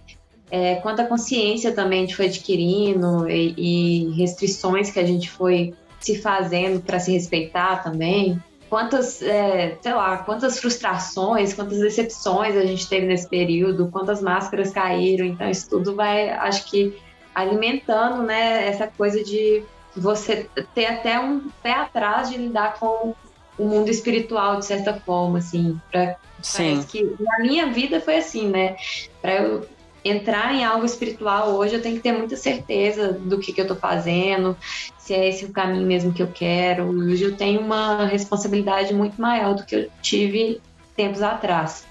[0.51, 5.73] é, quanta consciência também a gente foi adquirindo e, e restrições que a gente foi
[6.01, 8.37] se fazendo para se respeitar também.
[8.69, 14.71] Quantas, é, sei lá, quantas frustrações, quantas decepções a gente teve nesse período, quantas máscaras
[14.71, 15.25] caíram.
[15.25, 16.97] Então, isso tudo vai, acho que,
[17.33, 19.63] alimentando, né, essa coisa de
[19.95, 23.13] você ter até um pé atrás de lidar com
[23.61, 26.83] o mundo espiritual, de certa forma, assim, para Sim.
[26.87, 28.75] que na minha vida foi assim, né?
[29.21, 29.67] Para eu
[30.03, 33.67] entrar em algo espiritual hoje, eu tenho que ter muita certeza do que, que eu
[33.67, 34.57] tô fazendo,
[34.97, 36.89] se é esse o caminho mesmo que eu quero.
[36.89, 40.59] Hoje eu tenho uma responsabilidade muito maior do que eu tive
[40.95, 41.85] tempos atrás.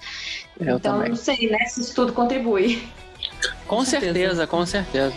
[0.59, 1.09] Eu então, também.
[1.09, 1.65] não sei, né?
[1.67, 2.83] Se isso tudo contribui.
[3.65, 5.15] Com, com certeza, certeza, com certeza.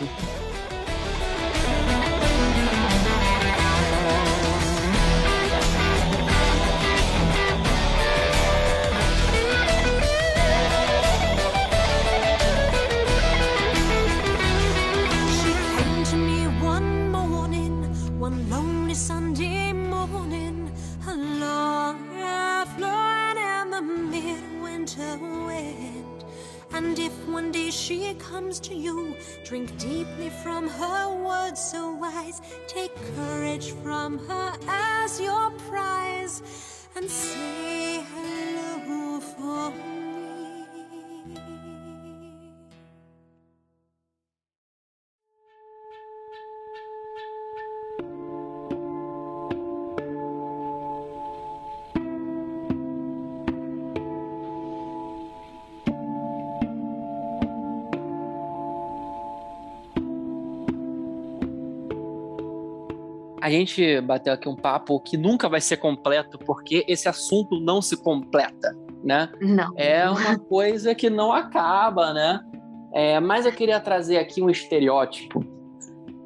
[63.45, 67.79] A gente bateu aqui um papo que nunca vai ser completo, porque esse assunto não
[67.79, 69.29] se completa, né?
[69.39, 69.71] Não.
[69.77, 72.43] É uma coisa que não acaba, né?
[72.91, 75.45] É, mas eu queria trazer aqui um estereótipo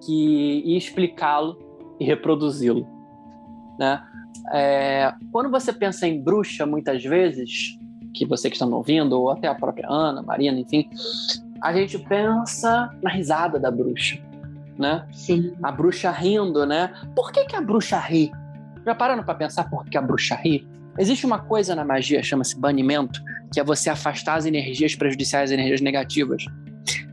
[0.01, 1.59] que e explicá-lo
[1.99, 2.87] e reproduzi-lo,
[3.77, 4.01] né?
[4.53, 7.77] É, quando você pensa em bruxa, muitas vezes,
[8.13, 10.89] que você que está me ouvindo, ou até a própria Ana, Marina, enfim,
[11.61, 14.17] a gente pensa na risada da bruxa,
[14.79, 15.05] né?
[15.11, 15.53] Sim.
[15.61, 16.91] A bruxa rindo, né?
[17.15, 18.31] Por que, que a bruxa ri?
[18.85, 20.65] Já pararam para pensar por que a bruxa ri?
[20.97, 23.21] Existe uma coisa na magia, chama-se banimento,
[23.53, 26.45] que é você afastar as energias prejudiciais, as energias negativas.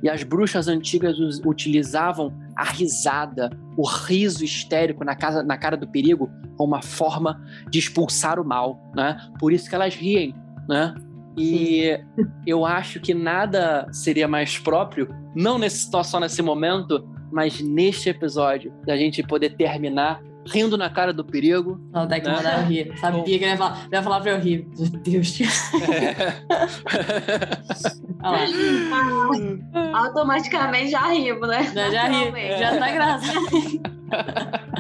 [0.03, 5.89] E as bruxas antigas utilizavam a risada, o riso histérico na, casa, na cara do
[5.89, 9.17] perigo, como uma forma de expulsar o mal, né?
[9.39, 10.35] Por isso que elas riem,
[10.69, 10.95] né?
[11.37, 11.99] E
[12.47, 18.73] eu acho que nada seria mais próprio, não nesse, só nesse momento, mas neste episódio,
[18.87, 21.81] da gente poder terminar rindo na cara do perigo.
[21.93, 22.35] Ela até que Né?
[22.37, 22.93] mandar eu rir.
[22.99, 24.69] Sabia que ele ia falar, ele ia falar pra eu rir.
[24.79, 25.39] Meu Deus.
[28.23, 28.47] Olha
[29.93, 29.99] lá.
[30.07, 31.65] Automaticamente já rimos, né?
[31.75, 32.13] Já, já ri.
[32.13, 32.59] Naturalmente.
[32.59, 33.33] Já tá graça.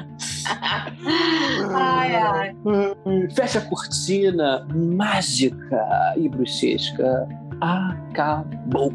[1.75, 2.55] Ai, ai.
[3.35, 7.29] Fecha a cortina mágica e bruxesca.
[7.61, 8.93] Acabou.